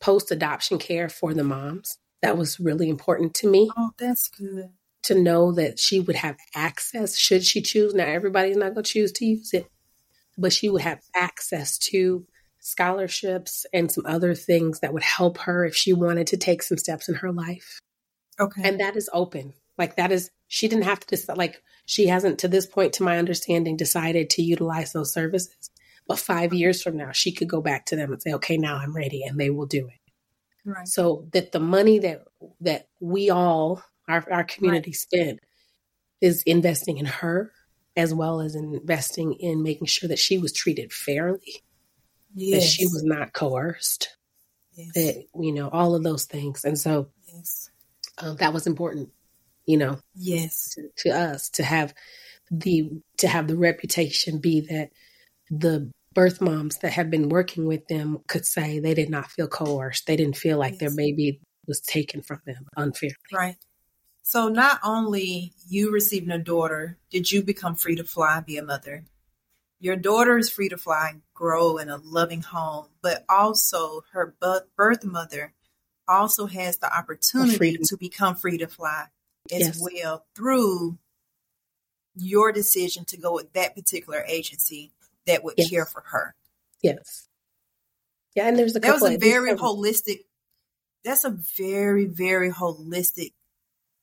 [0.00, 1.98] post adoption care for the moms.
[2.22, 3.70] That was really important to me.
[3.76, 4.70] Oh, that's good.
[5.04, 7.94] To know that she would have access should she choose.
[7.94, 9.70] Now, everybody's not going to choose to use it,
[10.36, 12.26] but she would have access to
[12.60, 16.76] scholarships and some other things that would help her if she wanted to take some
[16.76, 17.80] steps in her life.
[18.38, 18.62] Okay.
[18.64, 19.54] And that is open.
[19.78, 23.02] Like that is she didn't have to decide like she hasn't to this point to
[23.02, 25.70] my understanding decided to utilize those services.
[26.08, 28.76] But 5 years from now she could go back to them and say, "Okay, now
[28.76, 30.12] I'm ready." And they will do it.
[30.64, 30.88] Right.
[30.88, 32.24] So that the money that
[32.60, 34.96] that we all our our community right.
[34.96, 35.40] spent
[36.20, 37.52] is investing in her
[37.96, 41.62] as well as investing in making sure that she was treated fairly.
[42.34, 42.62] Yes.
[42.62, 44.16] That she was not coerced.
[44.72, 44.92] Yes.
[44.94, 46.64] That you know all of those things.
[46.64, 47.70] And so yes
[48.20, 49.10] um, that was important,
[49.66, 49.98] you know.
[50.14, 51.94] Yes, to, to us to have
[52.50, 54.90] the to have the reputation be that
[55.50, 59.46] the birth moms that have been working with them could say they did not feel
[59.46, 60.04] coerced.
[60.08, 60.80] They didn't feel like yes.
[60.80, 63.14] their baby was taken from them unfairly.
[63.32, 63.54] Right.
[64.24, 68.64] So not only you receiving a daughter, did you become free to fly, be a
[68.64, 69.04] mother.
[69.78, 74.34] Your daughter is free to fly and grow in a loving home, but also her
[74.76, 75.52] birth mother
[76.08, 79.04] also has the opportunity to become free to fly
[79.52, 79.80] as yes.
[79.80, 80.98] well through
[82.16, 84.90] your decision to go with that particular agency
[85.28, 85.70] that would yes.
[85.70, 86.34] care for her.
[86.82, 87.28] Yes.
[88.34, 90.24] Yeah, and there's a that was a very holistic.
[91.04, 93.32] That's a very very holistic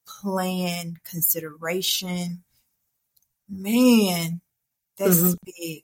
[0.07, 2.43] plan consideration.
[3.49, 4.41] Man,
[4.97, 5.34] that's mm-hmm.
[5.45, 5.84] big.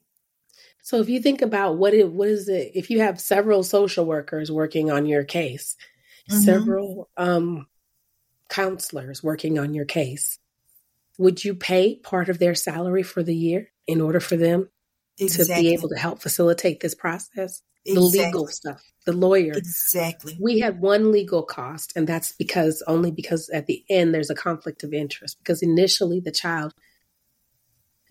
[0.82, 4.04] So if you think about what it what is it if you have several social
[4.04, 5.76] workers working on your case,
[6.28, 6.40] mm-hmm.
[6.40, 7.66] several um,
[8.48, 10.38] counselors working on your case,
[11.18, 14.68] would you pay part of their salary for the year in order for them
[15.18, 15.54] exactly.
[15.54, 17.62] to be able to help facilitate this process?
[17.84, 17.94] Exactly.
[17.94, 19.54] The legal stuff, the lawyer.
[19.54, 20.38] Exactly.
[20.40, 24.36] We had one legal cost, and that's because only because at the end there's a
[24.36, 25.38] conflict of interest.
[25.38, 26.74] Because initially the child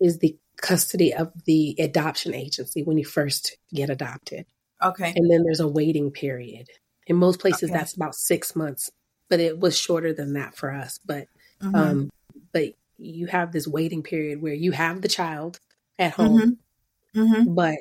[0.00, 4.44] is the custody of the adoption agency when you first get adopted.
[4.82, 5.12] Okay.
[5.16, 6.68] And then there's a waiting period.
[7.06, 7.78] In most places, okay.
[7.78, 8.90] that's about six months,
[9.28, 10.98] but it was shorter than that for us.
[11.04, 11.28] But,
[11.62, 11.74] mm-hmm.
[11.74, 12.10] um,
[12.52, 15.58] but you have this waiting period where you have the child
[15.98, 16.50] at home, mm-hmm.
[17.14, 17.54] Mm-hmm.
[17.54, 17.76] but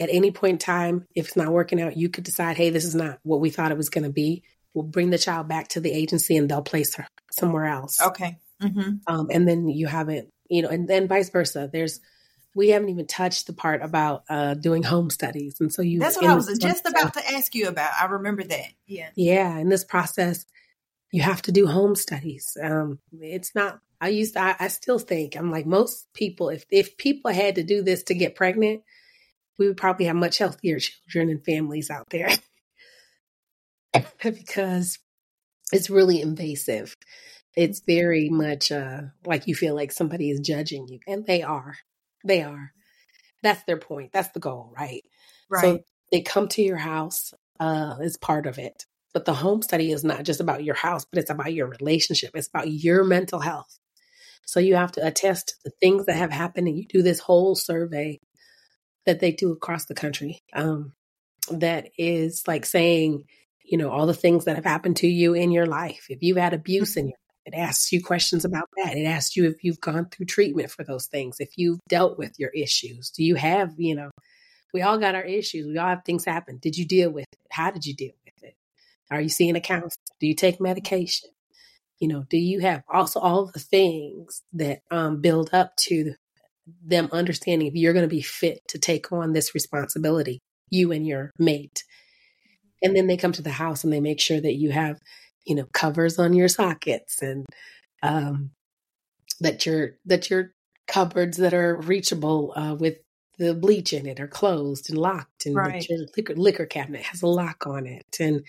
[0.00, 2.86] at any point in time, if it's not working out, you could decide, hey, this
[2.86, 4.42] is not what we thought it was going to be.
[4.72, 8.00] We'll bring the child back to the agency and they'll place her somewhere else.
[8.00, 8.38] Okay.
[8.62, 8.96] Mm-hmm.
[9.06, 11.68] Um, and then you haven't, you know, and then vice versa.
[11.70, 12.00] There's
[12.54, 15.56] we haven't even touched the part about uh, doing home studies.
[15.60, 17.90] And so you That's what I was just about to ask you about.
[18.00, 18.68] I remember that.
[18.86, 19.10] Yeah.
[19.14, 19.58] Yeah.
[19.58, 20.46] In this process,
[21.12, 22.56] you have to do home studies.
[22.60, 26.64] Um, it's not I used to, I, I still think I'm like most people, if
[26.70, 28.82] if people had to do this to get pregnant,
[29.58, 32.30] we would probably have much healthier children and families out there.
[34.22, 34.98] because
[35.72, 36.96] it's really invasive.
[37.56, 41.76] It's very much uh, like you feel like somebody is judging you, and they are.
[42.24, 42.72] They are.
[43.42, 44.12] That's their point.
[44.12, 45.02] That's the goal, right?
[45.48, 45.60] Right.
[45.60, 45.80] So
[46.12, 48.86] they come to your house uh, as part of it.
[49.12, 52.30] But the home study is not just about your house, but it's about your relationship.
[52.34, 53.79] It's about your mental health.
[54.46, 57.20] So you have to attest to the things that have happened, and you do this
[57.20, 58.18] whole survey
[59.06, 60.40] that they do across the country.
[60.52, 60.92] Um,
[61.50, 63.24] that is like saying,
[63.64, 66.06] you know, all the things that have happened to you in your life.
[66.08, 67.08] If you've had abuse in mm-hmm.
[67.10, 67.16] your
[67.46, 68.96] it asks you questions about that.
[68.96, 72.38] It asks you if you've gone through treatment for those things, if you've dealt with
[72.38, 73.10] your issues.
[73.10, 74.10] Do you have, you know,
[74.72, 75.66] we all got our issues.
[75.66, 76.58] We all have things happen.
[76.58, 77.38] Did you deal with it?
[77.50, 78.54] How did you deal with it?
[79.10, 79.90] Are you seeing a counselor?
[80.20, 81.30] Do you take medication?
[82.00, 86.14] You know, do you have also all the things that um, build up to
[86.82, 90.40] them understanding if you're going to be fit to take on this responsibility,
[90.70, 91.84] you and your mate?
[92.82, 94.98] And then they come to the house and they make sure that you have
[95.46, 97.46] you know covers on your sockets and
[98.02, 98.50] um,
[99.40, 100.52] that your that your
[100.86, 102.98] cupboards that are reachable uh, with
[103.38, 105.88] the bleach in it are closed and locked and right.
[105.88, 108.44] your liquor, liquor cabinet has a lock on it and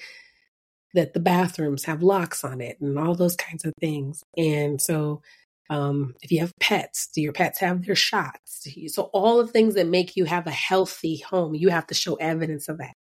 [0.94, 5.22] that the bathrooms have locks on it and all those kinds of things and so
[5.70, 9.76] um, if you have pets do your pets have their shots so all the things
[9.76, 12.96] that make you have a healthy home you have to show evidence of that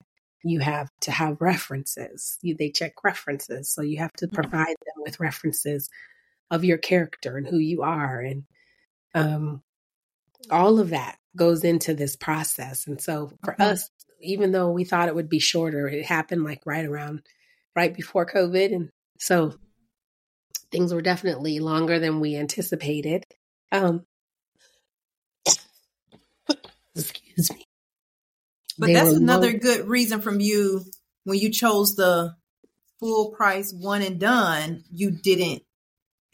[0.47, 2.39] you have to have references.
[2.43, 3.73] You, they check references.
[3.73, 4.35] So you have to mm-hmm.
[4.35, 5.91] provide them with references
[6.51, 8.21] of your character and who you are.
[8.21, 8.45] And
[9.15, 9.63] um,
[10.51, 12.87] all of that goes into this process.
[12.87, 13.63] And so for mm-hmm.
[13.63, 17.23] us, even though we thought it would be shorter, it happened like right around,
[17.77, 18.75] right before COVID.
[18.75, 19.55] And so
[20.73, 23.25] things were definitely longer than we anticipated.
[23.71, 24.05] Um,
[26.97, 27.65] excuse me.
[28.79, 30.85] But that's another good reason from you
[31.25, 32.35] when you chose the
[33.01, 35.63] full price one and done, you didn't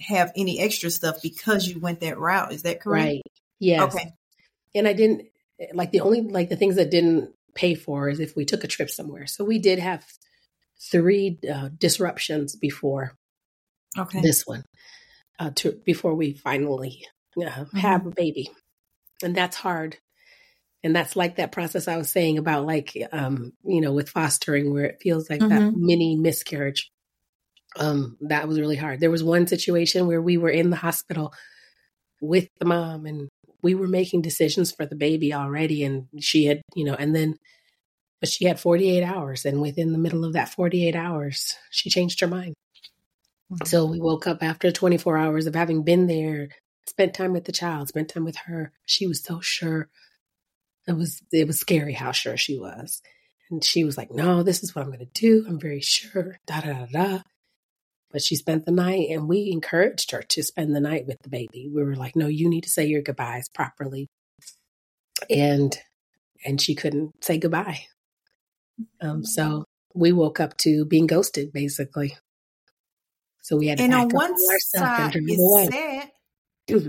[0.01, 2.53] have any extra stuff because you went that route.
[2.53, 3.05] Is that correct?
[3.05, 3.23] Right.
[3.59, 3.95] Yes.
[3.95, 4.13] Okay.
[4.75, 5.27] And I didn't
[5.73, 8.69] like the only like the things that didn't pay for is if we took a
[8.69, 9.27] trip somewhere.
[9.27, 10.05] So we did have
[10.91, 13.13] three uh, disruptions before
[13.97, 14.21] okay.
[14.21, 14.65] this one
[15.39, 17.07] uh, to before we finally
[17.37, 17.77] uh, mm-hmm.
[17.79, 18.51] have a baby,
[19.23, 19.99] and that's hard.
[20.85, 24.73] And that's like that process I was saying about like um, you know with fostering
[24.73, 25.49] where it feels like mm-hmm.
[25.49, 26.91] that mini miscarriage.
[27.79, 29.01] Um, that was really hard.
[29.01, 31.33] There was one situation where we were in the hospital
[32.21, 33.29] with the mom and
[33.63, 37.37] we were making decisions for the baby already and she had you know and then
[38.23, 42.21] but she had 48 hours and within the middle of that 48 hours she changed
[42.21, 42.55] her mind
[43.53, 43.67] mm-hmm.
[43.67, 46.49] so we woke up after 24 hours of having been there
[46.87, 49.89] spent time with the child spent time with her she was so sure
[50.87, 53.03] it was it was scary how sure she was
[53.51, 56.39] and she was like no this is what i'm going to do i'm very sure
[56.47, 57.19] da da da da
[58.13, 61.31] but she spent the night and we encouraged her to spend the night with the
[61.31, 61.71] baby.
[61.75, 64.11] We were like, no, you need to say your goodbyes properly.
[65.31, 65.77] And
[66.45, 67.87] and she couldn't say goodbye.
[69.01, 69.65] Um, so
[69.95, 72.17] we woke up to being ghosted basically.
[73.43, 76.11] So we had to and on one side it's sad.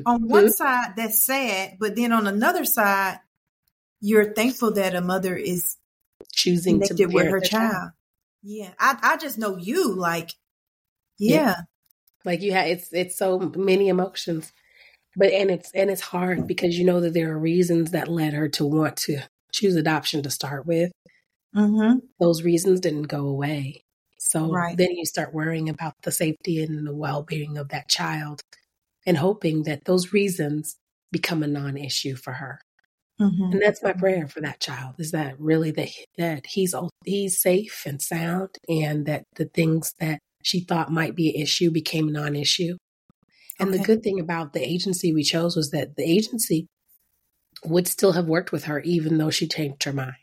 [0.06, 3.20] on one side that's sad, but then on another side,
[4.00, 5.78] you're thankful that a mother is
[6.32, 7.72] choosing to be with her child.
[7.72, 7.90] child.
[8.44, 10.32] Yeah, I I just know you like
[11.18, 11.36] yeah.
[11.36, 11.56] yeah.
[12.26, 14.52] Like you have it's it's so many emotions.
[15.16, 18.34] But and it's and it's hard because you know that there are reasons that led
[18.34, 19.20] her to want to
[19.52, 20.92] choose adoption to start with.
[21.56, 22.00] Mm-hmm.
[22.20, 23.84] Those reasons didn't go away.
[24.18, 24.78] So right.
[24.78, 28.42] then you start worrying about the safety and the well being of that child
[29.06, 30.78] and hoping that those reasons
[31.12, 32.62] become a non issue for her.
[33.22, 33.52] Mm-hmm.
[33.52, 36.74] And that's my prayer for that child is that really that that he's
[37.06, 41.70] he's safe and sound and that the things that she thought might be an issue
[41.70, 42.78] became a non issue.
[43.60, 43.78] And okay.
[43.78, 46.68] the good thing about the agency we chose was that the agency
[47.64, 50.16] would still have worked with her even though she changed her mind.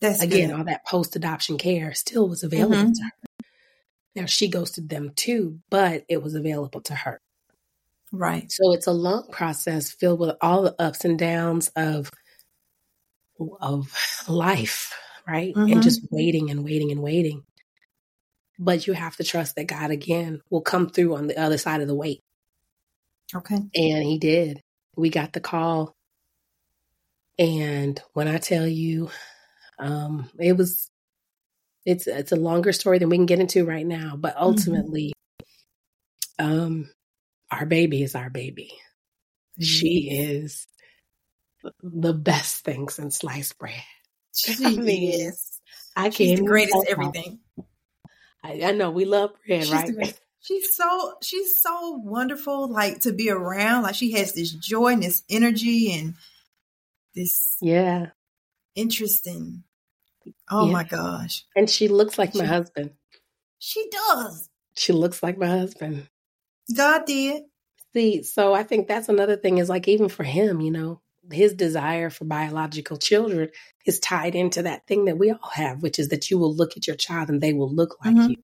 [0.00, 0.58] That's Again, good.
[0.58, 2.92] all that post adoption care still was available mm-hmm.
[2.92, 3.10] to her.
[4.14, 7.20] Now she ghosted them too, but it was available to her.
[8.12, 8.50] Right.
[8.50, 12.10] So it's a long process filled with all the ups and downs of
[13.60, 13.92] of
[14.28, 14.94] life,
[15.26, 15.54] right?
[15.54, 15.72] Mm-hmm.
[15.72, 17.42] And just waiting and waiting and waiting.
[18.58, 21.82] But you have to trust that God again will come through on the other side
[21.82, 22.22] of the wait.
[23.34, 23.56] Okay.
[23.56, 24.62] And he did.
[24.96, 25.94] We got the call.
[27.38, 29.10] And when I tell you,
[29.78, 30.90] um, it was
[31.84, 34.44] it's it's a longer story than we can get into right now, but mm-hmm.
[34.44, 35.12] ultimately,
[36.40, 36.50] mm-hmm.
[36.50, 36.90] um,
[37.50, 38.72] our baby is our baby.
[38.72, 39.64] Mm-hmm.
[39.64, 40.66] She is
[41.82, 43.74] the best thing since sliced bread.
[44.36, 45.60] She I mean, is.
[45.96, 46.14] I can't.
[46.14, 47.38] She's the greatest everything.
[48.44, 50.20] I, I know we love bread, she's right?
[50.40, 53.84] She's so she's so wonderful, like to be around.
[53.84, 56.14] Like she has this joy and this energy and
[57.14, 58.08] this yeah
[58.76, 59.64] interesting.
[60.50, 60.72] Oh yeah.
[60.72, 61.44] my gosh!
[61.54, 62.92] And she looks like she, my husband.
[63.58, 64.48] She does.
[64.74, 66.08] She looks like my husband.
[66.74, 67.42] God did.
[67.94, 71.00] See, so I think that's another thing is like even for him, you know,
[71.32, 73.50] his desire for biological children
[73.84, 76.76] is tied into that thing that we all have, which is that you will look
[76.76, 78.30] at your child and they will look like mm-hmm.
[78.30, 78.36] you.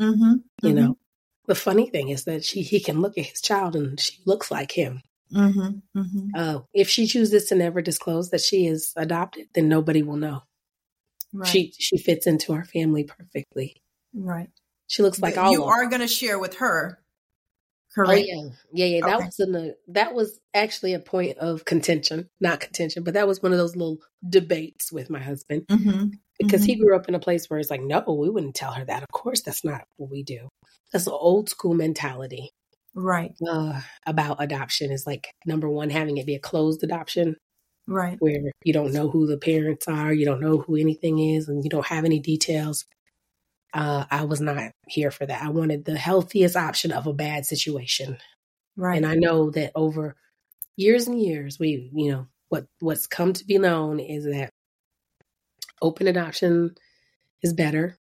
[0.00, 0.66] Mm-hmm.
[0.66, 1.46] You know, mm-hmm.
[1.46, 4.50] the funny thing is that she he can look at his child and she looks
[4.50, 5.02] like him.
[5.32, 5.98] Mm-hmm.
[5.98, 6.28] Mm-hmm.
[6.34, 10.42] Uh, if she chooses to never disclose that she is adopted, then nobody will know.
[11.32, 11.48] Right.
[11.48, 13.82] She she fits into our family perfectly.
[14.14, 14.50] Right.
[14.86, 15.52] She looks like all.
[15.52, 17.00] You are going to share with her
[17.94, 18.12] Correct.
[18.12, 19.06] Oh, yeah, yeah, yeah.
[19.06, 19.24] That okay.
[19.26, 23.42] was in the that was actually a point of contention, not contention, but that was
[23.42, 26.06] one of those little debates with my husband mm-hmm.
[26.38, 26.66] because mm-hmm.
[26.66, 29.02] he grew up in a place where it's like, no, we wouldn't tell her that.
[29.02, 30.48] Of course, that's not what we do.
[30.92, 32.50] That's an old school mentality,
[32.94, 33.32] right?
[33.48, 37.36] Uh, about adoption is like number one, having it be a closed adoption,
[37.90, 38.16] right?
[38.20, 41.62] Where you don't know who the parents are, you don't know who anything is, and
[41.62, 42.86] you don't have any details
[43.72, 45.42] uh, I was not here for that.
[45.42, 48.18] I wanted the healthiest option of a bad situation.
[48.76, 48.96] Right.
[48.96, 50.16] And I know that over
[50.76, 54.50] years and years, we, you know, what what's come to be known is that
[55.80, 56.74] open adoption
[57.42, 57.96] is better,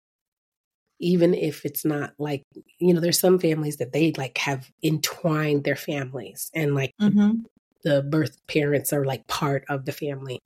[0.99, 2.43] even if it's not like,
[2.79, 7.41] you know, there's some families that they like have entwined their families and like mm-hmm.
[7.88, 10.41] The birth parents are like part of the family.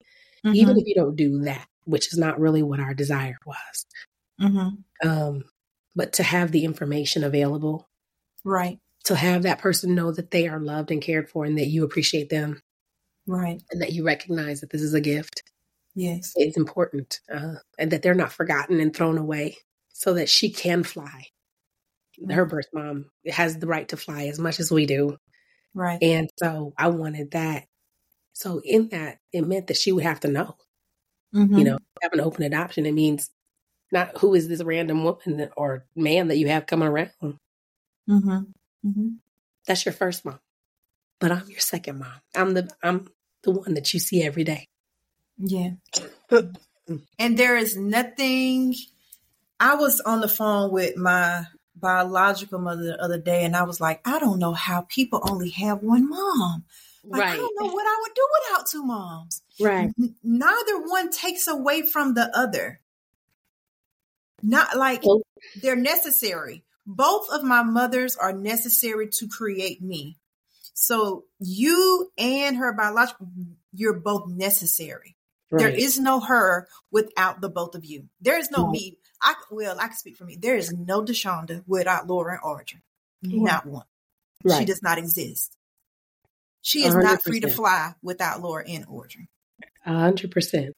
[0.46, 0.56] Mm-hmm.
[0.56, 3.86] Even if you don't do that, which is not really what our desire was.
[4.40, 5.08] Mm-hmm.
[5.08, 5.44] Um,
[5.96, 7.90] but to have the information available,
[8.44, 8.80] right?
[9.06, 11.84] To have that person know that they are loved and cared for, and that you
[11.84, 12.62] appreciate them,
[13.28, 13.62] right?
[13.72, 15.44] And that you recognize that this is a gift.
[15.96, 19.58] Yes, it's important, uh, and that they're not forgotten and thrown away,
[19.94, 21.28] so that she can fly.
[22.30, 25.18] Her birth mom has the right to fly as much as we do,
[25.74, 26.00] right?
[26.02, 27.66] And so I wanted that.
[28.34, 30.56] So in that, it meant that she would have to know.
[31.34, 31.58] Mm-hmm.
[31.58, 32.86] You know, have an open adoption.
[32.86, 33.30] It means
[33.92, 37.12] not who is this random woman or man that you have coming around.
[37.22, 38.30] Mm-hmm.
[38.86, 39.08] Mm-hmm.
[39.68, 40.40] That's your first mom,
[41.20, 42.22] but I'm your second mom.
[42.36, 43.08] I'm the I'm
[43.44, 44.68] the one that you see every day.
[45.38, 45.72] Yeah.
[47.20, 48.76] and there is nothing.
[49.60, 51.46] I was on the phone with my
[51.82, 55.50] biological mother the other day, and I was like, I don't know how people only
[55.52, 56.64] have one mom.
[57.04, 57.34] Like, right.
[57.34, 59.42] I don't know what I would do without two moms.
[59.60, 59.92] Right.
[60.00, 62.80] N- neither one takes away from the other.
[64.44, 65.04] Not like
[65.62, 66.64] they're necessary.
[66.86, 70.18] Both of my mothers are necessary to create me.
[70.74, 73.28] So you and her biological,
[73.74, 75.16] you're both necessary.
[75.52, 75.60] Right.
[75.60, 78.06] There is no her without the both of you.
[78.22, 78.72] There is no right.
[78.72, 78.98] me.
[79.22, 80.38] I well, I can speak for me.
[80.40, 82.82] There is no De'Shonda without Laura and Audrey.
[83.22, 83.86] Not one.
[84.58, 85.56] She does not exist.
[86.62, 87.04] She is 100%.
[87.04, 89.30] not free to fly without Laura and Audrey.
[89.86, 90.74] A hundred percent.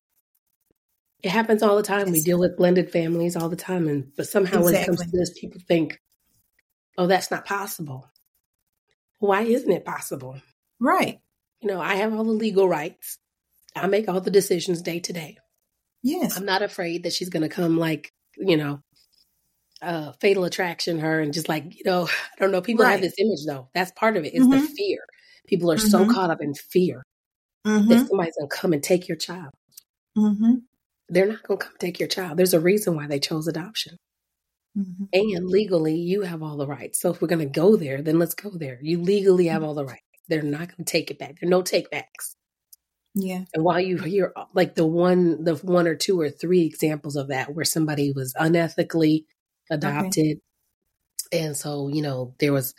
[1.22, 2.12] It happens all the time.
[2.12, 4.74] We deal with blended families all the time, and but somehow exactly.
[4.74, 6.02] when it comes to this, people think,
[6.98, 8.10] "Oh, that's not possible."
[9.20, 10.42] Why isn't it possible?
[10.80, 11.20] Right.
[11.62, 13.20] You know, I have all the legal rights.
[13.74, 15.38] I make all the decisions day to day.
[16.02, 16.38] Yes.
[16.38, 18.82] I'm not afraid that she's going to come like, you know,
[19.82, 22.62] uh, fatal attraction her and just like, you know, I don't know.
[22.62, 22.92] People right.
[22.92, 23.70] have this image though.
[23.74, 24.34] That's part of it.
[24.34, 24.52] Is mm-hmm.
[24.52, 25.00] the fear.
[25.48, 25.88] People are mm-hmm.
[25.88, 27.04] so caught up in fear
[27.66, 27.90] mm-hmm.
[27.90, 29.52] that somebody's going to come and take your child.
[30.18, 30.54] Mm-hmm
[31.10, 32.38] they're not going to come take your child.
[32.38, 33.98] There's a reason why they chose adoption.
[34.78, 35.04] Mm-hmm.
[35.14, 37.00] And legally, you have all the rights.
[37.00, 38.80] So if we're going to go there, then let's go there.
[38.82, 40.02] You legally have all the rights.
[40.28, 41.40] They're not going to take it back.
[41.40, 42.36] There are no take backs.
[43.16, 43.44] Yeah.
[43.54, 47.28] And while you hear like the one, the one or two or three examples of
[47.28, 49.26] that where somebody was unethically
[49.70, 50.40] adopted.
[51.32, 51.44] Okay.
[51.44, 52.74] And so, you know, there was,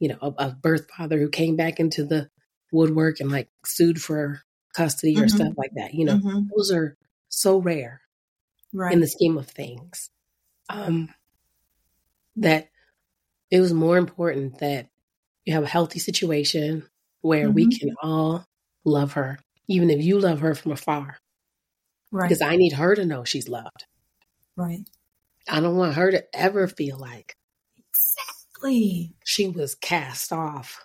[0.00, 2.28] you know, a, a, birth father who came back into the
[2.72, 4.40] woodwork and like sued for
[4.74, 5.24] custody mm-hmm.
[5.24, 5.94] or stuff like that.
[5.94, 6.40] You know, mm-hmm.
[6.54, 6.96] those are
[7.28, 8.00] so rare
[8.72, 8.92] right.
[8.92, 10.10] in the scheme of things
[10.68, 11.08] um,
[12.36, 12.68] that
[13.50, 14.88] it was more important that
[15.44, 16.84] you have a healthy situation
[17.20, 17.54] where mm-hmm.
[17.54, 18.46] we can all
[18.84, 19.38] love her,
[19.72, 21.18] even if you love her from afar.
[22.10, 22.28] Right.
[22.28, 23.86] Because I need her to know she's loved.
[24.56, 24.84] Right.
[25.48, 27.36] I don't want her to ever feel like
[27.78, 30.84] exactly she was cast off.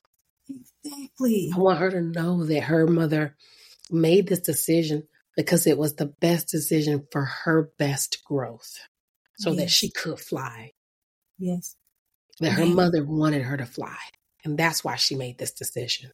[0.50, 1.52] Exactly.
[1.54, 3.36] I want her to know that her mother
[3.92, 5.04] made this decision
[5.36, 8.80] because it was the best decision for her best growth
[9.38, 9.60] so yes.
[9.60, 10.72] that she could fly.
[11.38, 11.76] Yes.
[12.40, 13.98] That her mother wanted her to fly.
[14.44, 16.12] And that's why she made this decision.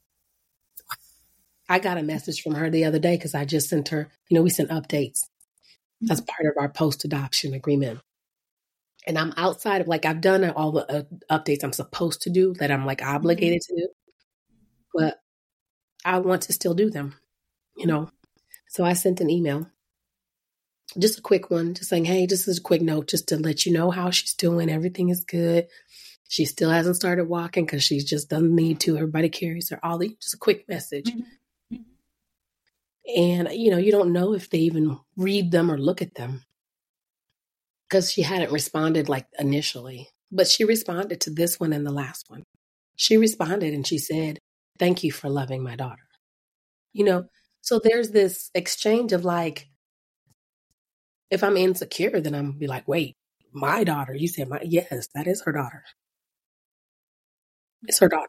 [1.70, 4.36] I got a message from her the other day because I just sent her, you
[4.36, 5.20] know, we sent updates
[6.04, 6.12] mm-hmm.
[6.12, 8.00] as part of our post adoption agreement.
[9.06, 12.54] And I'm outside of like, I've done all the uh, updates I'm supposed to do
[12.56, 13.76] that I'm like obligated mm-hmm.
[13.76, 13.88] to do,
[14.94, 15.20] but
[16.06, 17.16] I want to still do them,
[17.78, 18.10] you know,
[18.74, 19.70] so I sent an email,
[20.98, 23.68] just a quick one, just saying, hey, just as a quick note, just to let
[23.68, 24.68] you know how she's doing.
[24.68, 25.68] Everything is good.
[26.28, 28.96] She still hasn't started walking because she's just doesn't need to.
[28.96, 29.80] Everybody carries her.
[29.84, 31.06] All the just a quick message.
[31.06, 31.20] Mm-hmm.
[33.08, 36.44] And you know, you don't know if they even read them or look at them
[37.90, 42.26] because she hadn't responded like initially, but she responded to this one and the last
[42.30, 42.44] one.
[42.96, 44.40] She responded and she said,
[44.80, 46.04] "Thank you for loving my daughter."
[46.94, 47.26] You know,
[47.62, 49.68] so there's this exchange of like,
[51.32, 53.16] if I'm insecure, then I'm be like, wait,
[53.54, 54.14] my daughter.
[54.16, 55.84] You said my yes, that is her daughter.
[57.84, 58.28] It's her daughter.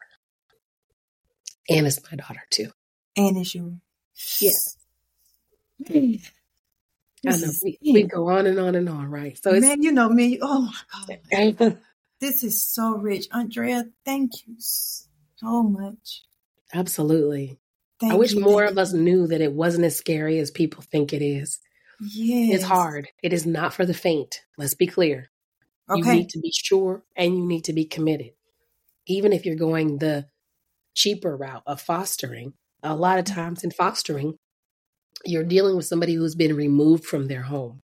[1.68, 2.70] And it's my daughter too.
[3.16, 3.54] And it's
[4.40, 4.76] Yes.
[7.26, 9.38] I know we, we, go on and on and on, right?
[9.42, 10.38] So man, you know me.
[10.42, 11.78] Oh my god,
[12.20, 13.86] this is so rich, Andrea.
[14.04, 16.22] Thank you so much.
[16.72, 17.58] Absolutely.
[18.00, 20.82] Thank I wish you, more of us knew that it wasn't as scary as people
[20.82, 21.60] think it is.
[22.00, 22.56] Yes.
[22.56, 23.08] It's hard.
[23.22, 24.40] It is not for the faint.
[24.58, 25.30] Let's be clear.
[25.88, 26.00] Okay.
[26.00, 28.30] You need to be sure and you need to be committed.
[29.06, 30.26] Even if you're going the
[30.94, 32.54] cheaper route of fostering,
[32.84, 34.36] a lot of times in fostering,
[35.24, 37.80] you're dealing with somebody who's been removed from their home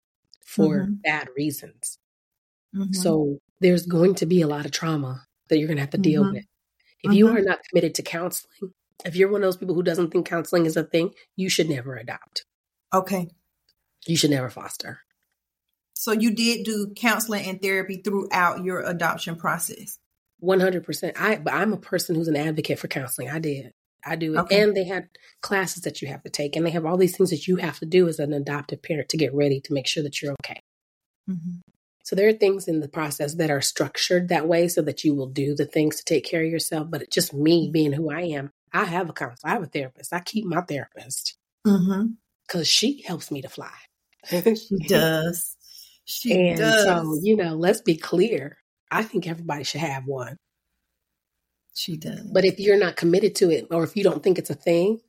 [0.44, 0.94] for mm-hmm.
[1.04, 1.98] bad reasons.
[2.74, 2.92] Mm-hmm.
[2.92, 5.98] So there's going to be a lot of trauma that you're going to have to
[5.98, 6.34] deal mm-hmm.
[6.34, 6.44] with.
[7.02, 7.36] If you mm-hmm.
[7.36, 8.72] are not committed to counseling,
[9.04, 11.70] if you're one of those people who doesn't think counseling is a thing, you should
[11.70, 12.44] never adopt.
[12.92, 13.28] Okay.
[14.06, 15.00] You should never foster.
[15.94, 19.98] So you did do counseling and therapy throughout your adoption process.
[20.40, 21.20] One hundred percent.
[21.20, 23.28] I but I'm a person who's an advocate for counseling.
[23.28, 23.72] I did.
[24.04, 24.38] I do it.
[24.38, 24.62] Okay.
[24.62, 25.08] And they had
[25.40, 27.78] classes that you have to take, and they have all these things that you have
[27.80, 30.60] to do as an adoptive parent to get ready to make sure that you're okay.
[31.28, 31.58] Mm-hmm.
[32.04, 35.14] So there are things in the process that are structured that way so that you
[35.14, 36.88] will do the things to take care of yourself.
[36.90, 37.72] But just me mm-hmm.
[37.72, 39.50] being who I am, I have a counselor.
[39.50, 40.12] I have a therapist.
[40.12, 42.62] I keep my therapist because mm-hmm.
[42.62, 43.74] she helps me to fly.
[44.30, 45.54] she does.
[46.06, 46.84] She and does.
[46.84, 48.56] so, you know, let's be clear.
[48.90, 50.38] I think everybody should have one.
[51.78, 52.26] She does.
[52.32, 55.00] But if you're not committed to it or if you don't think it's a thing,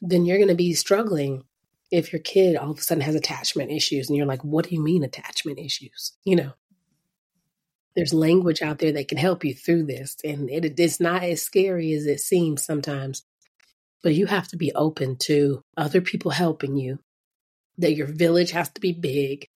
[0.00, 1.42] then you're going to be struggling
[1.90, 4.74] if your kid all of a sudden has attachment issues and you're like, what do
[4.74, 6.12] you mean attachment issues?
[6.24, 6.52] You know,
[7.96, 10.16] there's language out there that can help you through this.
[10.22, 13.24] And it, it's not as scary as it seems sometimes,
[14.04, 17.00] but you have to be open to other people helping you,
[17.78, 19.48] that your village has to be big,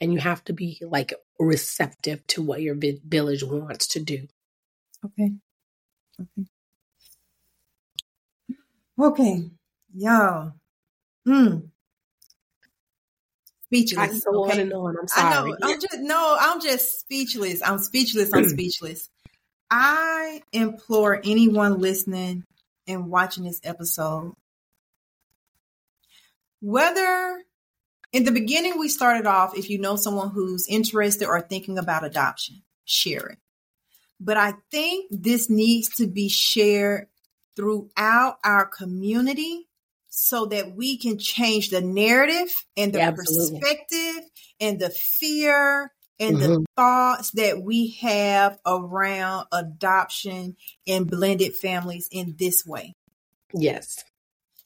[0.00, 4.28] and you have to be like receptive to what your village wants to do.
[5.04, 5.32] Okay.
[6.20, 6.48] Okay.
[8.98, 9.50] Okay.
[9.94, 10.52] Y'all.
[11.26, 11.68] Mm.
[13.64, 14.26] Speechless.
[14.26, 14.52] I go okay?
[14.52, 14.96] on and on.
[15.00, 15.26] I'm sorry.
[15.26, 15.56] I know.
[15.62, 16.36] I'm just no.
[16.38, 17.62] I'm just speechless.
[17.62, 18.32] I'm speechless.
[18.32, 19.10] I'm speechless.
[19.70, 22.44] I implore anyone listening
[22.86, 24.34] and watching this episode,
[26.60, 27.42] whether
[28.14, 32.04] in the beginning, we started off if you know someone who's interested or thinking about
[32.04, 33.38] adoption, share it.
[34.24, 37.08] But I think this needs to be shared
[37.56, 39.68] throughout our community
[40.08, 44.22] so that we can change the narrative and the yeah, perspective
[44.60, 46.52] and the fear and mm-hmm.
[46.52, 50.56] the thoughts that we have around adoption
[50.86, 52.94] and blended families in this way.
[53.52, 54.04] Yes.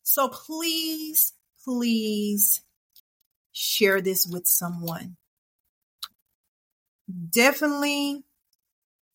[0.04, 1.32] So please,
[1.64, 2.62] please
[3.52, 5.16] share this with someone.
[7.30, 8.22] Definitely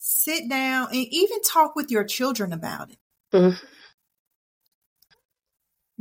[0.05, 2.97] sit down and even talk with your children about it.
[3.33, 3.65] Mm-hmm.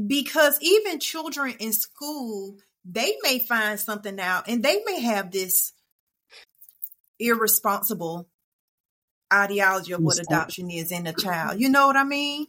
[0.09, 5.73] Because even children in school, they may find something out and they may have this
[7.21, 8.29] irresponsible
[9.33, 11.61] ideology of what adoption is in a child.
[11.61, 12.47] You know what I mean?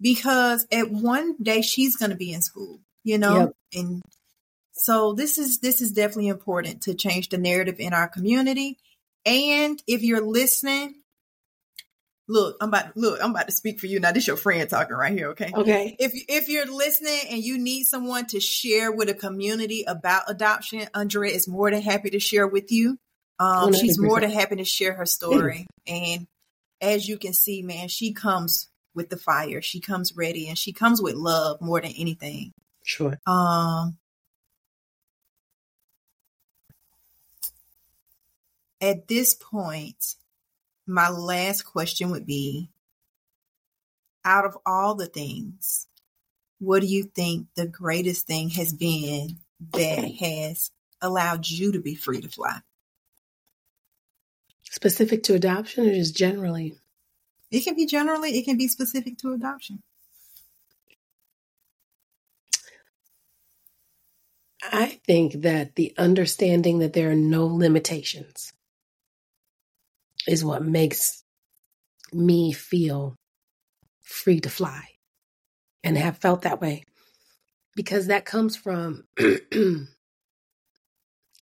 [0.00, 3.52] Because at one day she's going to be in school, you know, yep.
[3.74, 4.02] and
[4.72, 8.76] so this is this is definitely important to change the narrative in our community.
[9.26, 10.94] And if you're listening,
[12.28, 14.12] look, I'm about look, I'm about to speak for you now.
[14.12, 15.50] This your friend talking right here, okay?
[15.52, 15.96] Okay.
[15.98, 20.86] If if you're listening and you need someone to share with a community about adoption,
[20.94, 22.98] Andrea is more than happy to share with you.
[23.38, 25.66] Um, she's more than happy to share her story.
[25.86, 26.26] and
[26.80, 29.60] as you can see, man, she comes with the fire.
[29.60, 32.52] She comes ready and she comes with love more than anything.
[32.84, 33.18] Sure.
[33.26, 33.98] Um,
[38.80, 40.16] At this point,
[40.86, 42.70] my last question would be
[44.24, 45.86] out of all the things,
[46.58, 49.38] what do you think the greatest thing has been
[49.72, 50.70] that has
[51.00, 52.58] allowed you to be free to fly?
[54.62, 56.76] Specific to adoption or just generally?
[57.50, 59.82] It can be generally, it can be specific to adoption.
[64.62, 68.52] I think that the understanding that there are no limitations
[70.26, 71.22] is what makes
[72.12, 73.16] me feel
[74.02, 74.82] free to fly
[75.82, 76.84] and have felt that way
[77.74, 79.04] because that comes from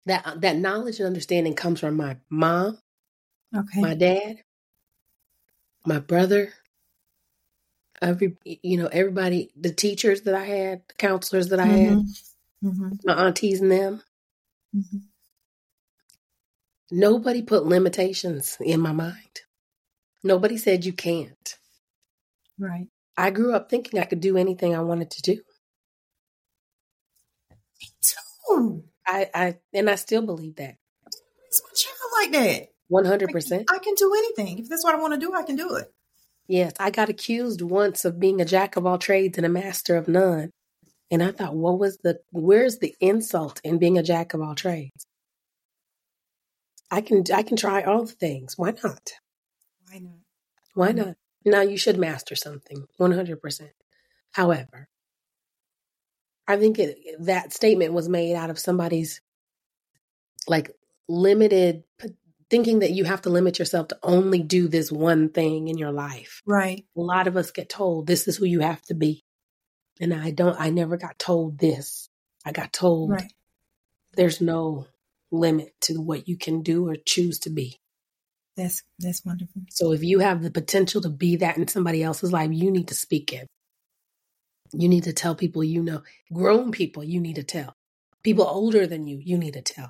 [0.06, 2.78] that that knowledge and understanding comes from my mom
[3.56, 4.38] okay my dad
[5.86, 6.54] my brother
[8.02, 11.96] every you know everybody the teachers that i had the counselors that i mm-hmm.
[11.96, 12.06] had
[12.64, 12.90] mm-hmm.
[13.04, 14.02] my aunties and them
[14.76, 14.98] mm-hmm.
[16.92, 19.42] Nobody put limitations in my mind.
[20.24, 21.58] Nobody said you can't.
[22.60, 22.88] Right.
[23.18, 25.42] I grew up thinking I could do anything I wanted to do.
[27.82, 28.84] Me too.
[29.08, 30.76] I, I and I still believe that.
[31.48, 32.68] It's my child like that.
[32.88, 33.66] One hundred percent.
[33.72, 34.60] I can do anything.
[34.60, 35.92] If that's what I want to do, I can do it.
[36.48, 39.96] Yes, I got accused once of being a jack of all trades and a master
[39.96, 40.52] of none.
[41.10, 44.56] And I thought, what was the where's the insult in being a jack of all
[44.56, 45.06] trades?
[46.92, 48.58] I can I can try all the things.
[48.58, 49.14] Why not?
[49.90, 50.14] Why not?
[50.74, 50.98] Why mm-hmm.
[50.98, 51.16] not?
[51.46, 53.70] Now you should master something 100%.
[54.32, 54.90] However,
[56.48, 59.22] I think it, that statement was made out of somebody's
[60.48, 60.72] like
[61.08, 61.84] limited
[62.50, 65.92] thinking that you have to limit yourself to only do this one thing in your
[65.92, 66.42] life.
[66.46, 66.86] Right.
[66.98, 69.24] A lot of us get told this is who you have to be.
[70.00, 72.10] And I don't I never got told this.
[72.46, 73.34] I got told right.
[74.16, 74.88] there's no
[75.32, 77.78] limit to what you can do or choose to be.
[78.58, 79.64] That's that's wonderful.
[79.70, 82.90] So if you have the potential to be that in somebody else's life, you need
[82.90, 83.48] to speak it.
[84.74, 86.04] You need to tell people you know.
[86.34, 87.74] Grown people, you need to tell.
[88.24, 89.90] People older than you, you need to tell.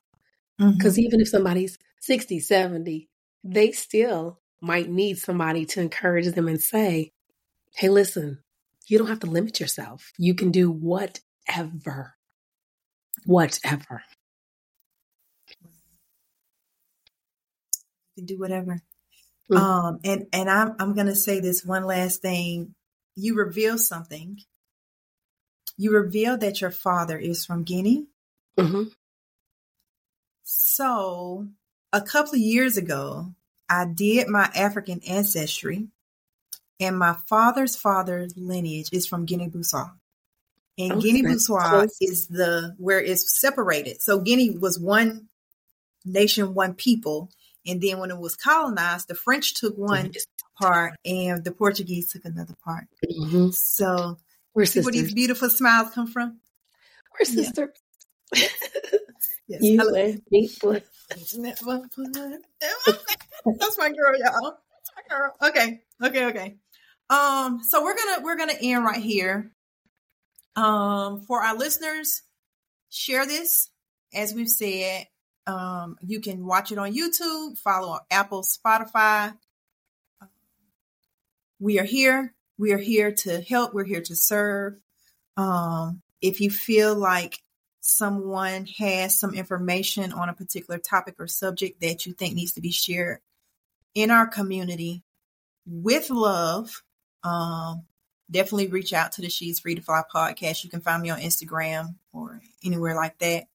[0.57, 1.05] Because mm-hmm.
[1.05, 3.09] even if somebody's 60, 70,
[3.43, 7.11] they still might need somebody to encourage them and say,
[7.75, 8.39] hey, listen,
[8.87, 10.11] you don't have to limit yourself.
[10.17, 12.15] You can do whatever.
[13.25, 14.03] Whatever.
[18.15, 18.81] Can do whatever.
[19.51, 19.57] Mm-hmm.
[19.57, 22.75] Um, and, and I'm, I'm going to say this one last thing.
[23.15, 24.39] You reveal something.
[25.77, 28.05] You reveal that your father is from Guinea.
[28.57, 28.83] Mm-hmm.
[30.43, 31.47] So
[31.93, 33.33] a couple of years ago,
[33.69, 35.87] I did my African ancestry,
[36.79, 39.91] and my father's father's lineage is from Guinea-Bissau.
[40.77, 41.01] And okay.
[41.01, 44.01] Guinea-Bissau is the where it's separated.
[44.01, 45.29] So Guinea was one
[46.05, 47.29] nation, one people,
[47.65, 50.11] and then when it was colonized, the French took one
[50.59, 52.85] part and the Portuguese took another part.
[53.05, 53.49] Mm-hmm.
[53.51, 54.17] So
[54.53, 56.39] where these beautiful smiles come from?
[57.19, 57.69] We're sisters.
[58.33, 58.47] Yeah.
[59.47, 59.61] yes.
[59.61, 60.49] You and me.
[63.59, 64.57] That's my girl, y'all.
[64.57, 65.35] That's my girl.
[65.41, 65.81] Okay.
[66.03, 66.25] Okay.
[66.25, 66.55] Okay.
[67.09, 69.51] Um, so we're gonna we're gonna end right here.
[70.55, 72.23] Um, for our listeners,
[72.89, 73.69] share this.
[74.13, 75.05] As we've said,
[75.47, 79.35] um, you can watch it on YouTube, follow on Apple, Spotify.
[81.59, 82.33] We are here.
[82.57, 83.73] We are here to help.
[83.73, 84.79] We're here to serve.
[85.37, 87.39] Um, if you feel like
[87.81, 92.61] someone has some information on a particular topic or subject that you think needs to
[92.61, 93.19] be shared
[93.95, 95.03] in our community
[95.65, 96.83] with love,
[97.23, 97.85] um,
[98.29, 100.63] definitely reach out to the She's Free to Fly podcast.
[100.63, 103.45] You can find me on Instagram or anywhere like that.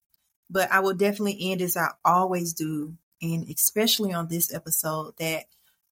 [0.49, 5.45] But I will definitely end as I always do, and especially on this episode, that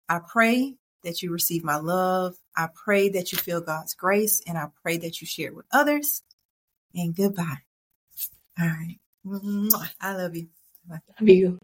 [0.08, 2.36] I pray that you receive my love.
[2.56, 5.66] I pray that you feel God's grace, and I pray that you share it with
[5.72, 6.22] others.
[6.94, 7.58] And goodbye.
[8.60, 8.98] All right.
[10.00, 10.48] I love you.
[10.88, 10.98] Bye.
[11.20, 11.58] Love you.